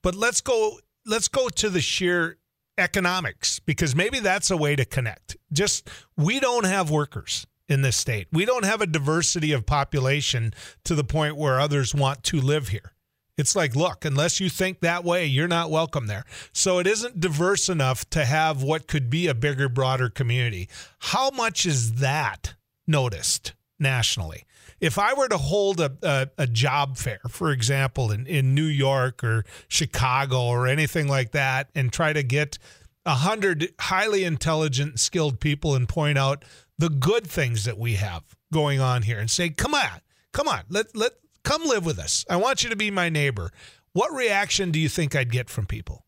But 0.01 0.15
let's 0.15 0.41
go 0.41 0.79
let's 1.05 1.27
go 1.27 1.49
to 1.49 1.69
the 1.69 1.81
sheer 1.81 2.37
economics 2.77 3.59
because 3.59 3.95
maybe 3.95 4.19
that's 4.19 4.51
a 4.51 4.57
way 4.57 4.75
to 4.75 4.85
connect. 4.85 5.37
Just 5.51 5.89
we 6.17 6.39
don't 6.39 6.65
have 6.65 6.89
workers 6.89 7.45
in 7.67 7.81
this 7.81 7.95
state. 7.95 8.27
We 8.31 8.45
don't 8.45 8.65
have 8.65 8.81
a 8.81 8.87
diversity 8.87 9.51
of 9.53 9.65
population 9.65 10.53
to 10.83 10.95
the 10.95 11.03
point 11.03 11.37
where 11.37 11.59
others 11.59 11.95
want 11.95 12.23
to 12.25 12.41
live 12.41 12.69
here. 12.69 12.93
It's 13.41 13.55
like, 13.55 13.75
look, 13.75 14.05
unless 14.05 14.39
you 14.39 14.49
think 14.49 14.79
that 14.79 15.03
way, 15.03 15.25
you're 15.25 15.47
not 15.47 15.69
welcome 15.71 16.07
there. 16.07 16.23
So 16.53 16.79
it 16.79 16.87
isn't 16.87 17.19
diverse 17.19 17.67
enough 17.67 18.09
to 18.11 18.23
have 18.23 18.63
what 18.63 18.87
could 18.87 19.09
be 19.09 19.27
a 19.27 19.33
bigger, 19.33 19.67
broader 19.67 20.09
community. 20.09 20.69
How 20.99 21.31
much 21.31 21.65
is 21.65 21.95
that 21.95 22.53
noticed 22.87 23.53
nationally? 23.79 24.45
If 24.79 24.97
I 24.97 25.13
were 25.13 25.27
to 25.27 25.37
hold 25.37 25.79
a, 25.79 25.91
a, 26.01 26.29
a 26.37 26.47
job 26.47 26.97
fair, 26.97 27.19
for 27.27 27.51
example, 27.51 28.11
in, 28.11 28.25
in 28.27 28.55
New 28.55 28.65
York 28.65 29.23
or 29.23 29.43
Chicago 29.67 30.45
or 30.45 30.67
anything 30.67 31.07
like 31.07 31.31
that, 31.31 31.69
and 31.75 31.91
try 31.91 32.13
to 32.13 32.23
get 32.23 32.57
a 33.05 33.15
hundred 33.15 33.73
highly 33.79 34.23
intelligent, 34.23 34.99
skilled 34.99 35.39
people 35.39 35.75
and 35.75 35.89
point 35.89 36.17
out 36.17 36.45
the 36.77 36.89
good 36.89 37.27
things 37.27 37.65
that 37.65 37.77
we 37.77 37.93
have 37.95 38.23
going 38.53 38.79
on 38.79 39.01
here 39.03 39.19
and 39.19 39.29
say, 39.29 39.49
come 39.49 39.73
on, 39.73 40.01
come 40.31 40.47
on, 40.47 40.61
let, 40.69 40.95
let, 40.95 41.11
come 41.43 41.63
live 41.63 41.85
with 41.85 41.99
us. 41.99 42.25
I 42.29 42.37
want 42.37 42.63
you 42.63 42.69
to 42.69 42.75
be 42.75 42.91
my 42.91 43.09
neighbor. 43.09 43.51
What 43.93 44.13
reaction 44.13 44.71
do 44.71 44.79
you 44.79 44.89
think 44.89 45.15
I'd 45.15 45.31
get 45.31 45.49
from 45.49 45.65
people? 45.65 46.05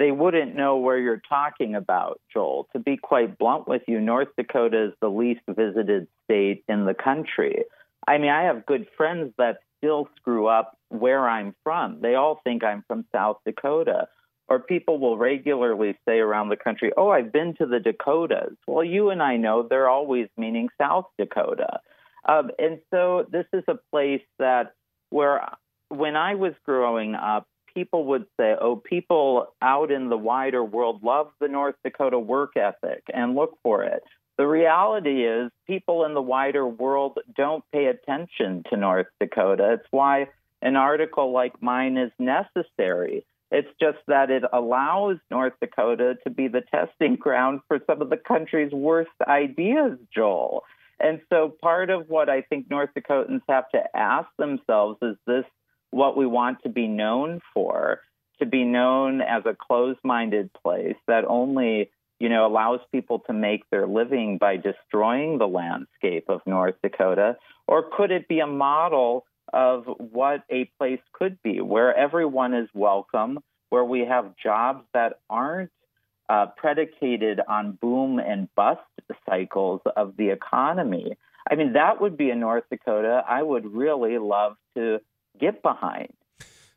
They 0.00 0.10
wouldn't 0.10 0.56
know 0.56 0.78
where 0.78 0.98
you're 0.98 1.22
talking 1.28 1.74
about, 1.74 2.20
Joel. 2.32 2.68
To 2.72 2.78
be 2.78 2.96
quite 2.96 3.36
blunt 3.36 3.68
with 3.68 3.82
you, 3.86 4.00
North 4.00 4.28
Dakota 4.36 4.86
is 4.86 4.92
the 5.00 5.10
least 5.10 5.42
visited 5.46 6.08
state 6.24 6.64
in 6.68 6.86
the 6.86 6.94
country. 6.94 7.64
I 8.08 8.16
mean, 8.16 8.30
I 8.30 8.44
have 8.44 8.64
good 8.64 8.86
friends 8.96 9.34
that 9.36 9.58
still 9.76 10.08
screw 10.16 10.46
up 10.46 10.78
where 10.88 11.28
I'm 11.28 11.54
from. 11.62 12.00
They 12.00 12.14
all 12.14 12.40
think 12.44 12.64
I'm 12.64 12.82
from 12.88 13.04
South 13.12 13.38
Dakota. 13.44 14.08
Or 14.48 14.58
people 14.58 14.98
will 14.98 15.16
regularly 15.16 15.96
say 16.08 16.18
around 16.18 16.48
the 16.48 16.56
country, 16.56 16.92
Oh, 16.96 17.10
I've 17.10 17.30
been 17.30 17.54
to 17.56 17.66
the 17.66 17.78
Dakotas. 17.78 18.56
Well, 18.66 18.82
you 18.82 19.10
and 19.10 19.22
I 19.22 19.36
know 19.36 19.62
they're 19.68 19.88
always 19.88 20.28
meaning 20.36 20.70
South 20.80 21.06
Dakota. 21.18 21.80
Um, 22.26 22.50
and 22.58 22.80
so 22.90 23.26
this 23.30 23.46
is 23.52 23.64
a 23.68 23.78
place 23.90 24.22
that 24.38 24.74
where 25.10 25.40
when 25.88 26.16
I 26.16 26.34
was 26.34 26.52
growing 26.64 27.14
up, 27.14 27.46
people 27.74 28.06
would 28.06 28.26
say, 28.38 28.54
oh, 28.60 28.76
people 28.76 29.48
out 29.62 29.90
in 29.90 30.08
the 30.08 30.16
wider 30.16 30.64
world 30.64 31.02
love 31.02 31.30
the 31.40 31.48
North 31.48 31.76
Dakota 31.84 32.18
work 32.18 32.56
ethic 32.56 33.04
and 33.12 33.34
look 33.34 33.58
for 33.62 33.84
it. 33.84 34.02
The 34.38 34.46
reality 34.46 35.26
is, 35.26 35.50
people 35.66 36.04
in 36.06 36.14
the 36.14 36.22
wider 36.22 36.66
world 36.66 37.18
don't 37.36 37.64
pay 37.72 37.86
attention 37.86 38.64
to 38.70 38.76
North 38.76 39.08
Dakota. 39.20 39.74
It's 39.74 39.86
why 39.90 40.28
an 40.62 40.76
article 40.76 41.32
like 41.32 41.60
mine 41.62 41.98
is 41.98 42.10
necessary. 42.18 43.24
It's 43.50 43.68
just 43.80 43.98
that 44.06 44.30
it 44.30 44.44
allows 44.52 45.18
North 45.30 45.54
Dakota 45.60 46.16
to 46.24 46.30
be 46.30 46.48
the 46.48 46.62
testing 46.62 47.16
ground 47.16 47.60
for 47.66 47.80
some 47.86 48.00
of 48.00 48.08
the 48.08 48.16
country's 48.16 48.72
worst 48.72 49.10
ideas, 49.26 49.98
Joel. 50.14 50.62
And 51.00 51.20
so 51.30 51.54
part 51.62 51.90
of 51.90 52.08
what 52.08 52.28
I 52.28 52.42
think 52.42 52.70
North 52.70 52.90
Dakotans 52.96 53.42
have 53.48 53.68
to 53.70 53.80
ask 53.96 54.28
themselves 54.38 54.98
is 55.02 55.16
this 55.26 55.44
what 55.90 56.16
we 56.16 56.26
want 56.26 56.62
to 56.62 56.68
be 56.68 56.86
known 56.86 57.40
for? 57.54 58.00
To 58.38 58.46
be 58.46 58.64
known 58.64 59.20
as 59.20 59.42
a 59.44 59.54
closed 59.54 60.00
minded 60.02 60.50
place 60.62 60.96
that 61.06 61.24
only 61.26 61.90
you 62.20 62.28
know, 62.28 62.46
allows 62.46 62.80
people 62.92 63.20
to 63.20 63.32
make 63.32 63.68
their 63.70 63.86
living 63.86 64.36
by 64.38 64.58
destroying 64.58 65.38
the 65.38 65.48
landscape 65.48 66.26
of 66.28 66.42
North 66.46 66.74
Dakota? 66.82 67.36
Or 67.66 67.82
could 67.90 68.10
it 68.10 68.28
be 68.28 68.40
a 68.40 68.46
model 68.46 69.24
of 69.52 69.86
what 69.98 70.44
a 70.50 70.70
place 70.78 71.00
could 71.12 71.42
be 71.42 71.60
where 71.60 71.96
everyone 71.96 72.54
is 72.54 72.68
welcome, 72.74 73.40
where 73.70 73.84
we 73.84 74.00
have 74.00 74.36
jobs 74.36 74.84
that 74.92 75.20
aren't 75.30 75.70
uh, 76.30 76.46
predicated 76.56 77.40
on 77.48 77.72
boom 77.82 78.20
and 78.20 78.48
bust 78.54 78.80
cycles 79.28 79.80
of 79.96 80.16
the 80.16 80.30
economy? 80.30 81.16
I 81.50 81.56
mean, 81.56 81.72
that 81.72 82.00
would 82.00 82.16
be 82.16 82.30
a 82.30 82.36
North 82.36 82.64
Dakota 82.70 83.24
I 83.28 83.42
would 83.42 83.66
really 83.66 84.18
love 84.18 84.56
to 84.76 85.00
get 85.38 85.62
behind. 85.62 86.12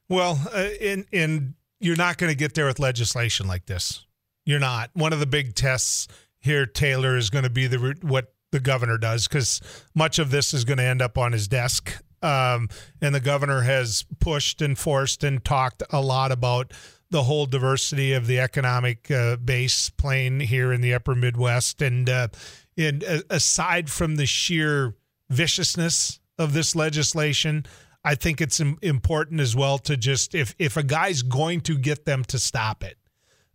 Well, 0.10 0.42
uh, 0.54 0.70
in 0.82 1.06
in 1.12 1.56
you're 1.80 1.96
not 1.96 2.18
going 2.18 2.32
to 2.32 2.36
get 2.36 2.56
there 2.56 2.66
with 2.66 2.80
legislation 2.80 3.48
like 3.48 3.66
this. 3.66 4.06
You're 4.46 4.60
not. 4.60 4.90
One 4.94 5.14
of 5.14 5.20
the 5.20 5.26
big 5.26 5.54
tests 5.54 6.08
here, 6.40 6.66
Taylor, 6.66 7.16
is 7.16 7.30
going 7.30 7.44
to 7.44 7.50
be 7.50 7.68
the 7.68 7.96
what 8.02 8.34
the 8.52 8.60
governor 8.60 8.98
does 8.98 9.28
because 9.28 9.62
much 9.94 10.20
of 10.20 10.32
this 10.32 10.54
is 10.54 10.66
going 10.66 10.78
to 10.78 10.84
end 10.84 11.02
up 11.02 11.18
on 11.18 11.32
his 11.32 11.48
desk. 11.48 12.02
Um, 12.22 12.70
and 13.02 13.14
the 13.14 13.20
governor 13.20 13.62
has 13.62 14.06
pushed 14.20 14.62
and 14.62 14.78
forced 14.78 15.24
and 15.24 15.44
talked 15.44 15.84
a 15.90 16.02
lot 16.02 16.32
about 16.32 16.72
the 17.14 17.24
whole 17.24 17.46
diversity 17.46 18.12
of 18.12 18.26
the 18.26 18.40
economic 18.40 19.10
uh, 19.12 19.38
base 19.38 19.90
playing 19.92 20.40
here 20.40 20.74
in 20.74 20.82
the 20.82 20.96
upper 20.96 21.14
Midwest. 21.14 21.80
And, 21.80 22.10
uh, 22.10 22.30
and 22.76 23.04
uh, 23.04 23.20
aside 23.30 23.90
from 23.92 24.16
the 24.16 24.26
sheer 24.26 24.96
viciousness 25.30 26.20
of 26.40 26.54
this 26.54 26.76
legislation, 26.76 27.68
I 28.04 28.16
think 28.16 28.42
it's 28.42 28.60
important 28.60 29.40
as 29.40 29.56
well 29.56 29.78
to 29.78 29.96
just 29.96 30.36
if 30.36 30.56
if 30.60 30.76
a 30.76 30.84
guy's 30.84 31.22
going 31.22 31.62
to 31.62 31.78
get 31.78 32.04
them 32.04 32.26
to 32.26 32.40
stop 32.40 32.84
it, 32.84 32.98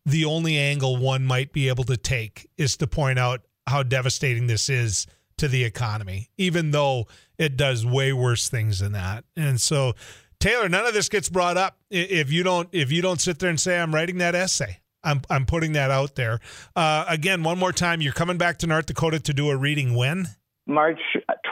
the 0.06 0.24
only 0.24 0.56
angle 0.56 0.96
one 0.96 1.26
might 1.26 1.52
be 1.52 1.68
able 1.68 1.84
to 1.84 1.96
take 1.96 2.48
is 2.56 2.76
to 2.78 2.86
point 2.86 3.18
out 3.18 3.42
how 3.66 3.82
devastating 3.82 4.46
this 4.46 4.70
is 4.70 5.06
to 5.36 5.48
the 5.48 5.64
economy, 5.64 6.30
even 6.38 6.70
though 6.70 7.08
it 7.36 7.56
does 7.56 7.84
way 7.84 8.12
worse 8.12 8.48
things 8.48 8.78
than 8.78 8.92
that. 8.92 9.24
And 9.36 9.60
so, 9.60 9.94
Taylor, 10.40 10.68
none 10.68 10.86
of 10.86 10.94
this 10.94 11.08
gets 11.08 11.28
brought 11.28 11.56
up 11.56 11.78
if 11.90 12.30
you 12.30 12.42
don't 12.42 12.68
if 12.72 12.92
you 12.92 13.02
don't 13.02 13.20
sit 13.20 13.38
there 13.38 13.50
and 13.50 13.58
say 13.58 13.80
I'm 13.80 13.94
writing 13.94 14.18
that 14.18 14.34
essay. 14.34 14.78
I'm 15.02 15.22
I'm 15.30 15.46
putting 15.46 15.72
that 15.72 15.90
out 15.90 16.14
there. 16.16 16.40
Uh, 16.76 17.04
again, 17.08 17.42
one 17.42 17.58
more 17.58 17.72
time, 17.72 18.00
you're 18.00 18.12
coming 18.12 18.38
back 18.38 18.58
to 18.58 18.66
North 18.66 18.86
Dakota 18.86 19.20
to 19.20 19.32
do 19.32 19.50
a 19.50 19.56
reading 19.56 19.94
when? 19.94 20.28
March 20.66 21.00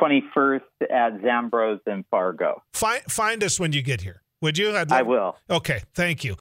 21st 0.01 0.61
at 0.91 1.21
Zandbroz 1.23 1.81
in 1.87 2.05
Fargo. 2.11 2.63
Find 2.75 3.03
find 3.05 3.43
us 3.43 3.59
when 3.59 3.73
you 3.73 3.83
get 3.83 4.03
here. 4.03 4.23
Would 4.43 4.59
you? 4.59 4.77
I'd 4.77 4.93
I 4.93 5.03
will. 5.03 5.37
Okay, 5.49 5.81
thank 5.95 6.23
you. 6.23 6.35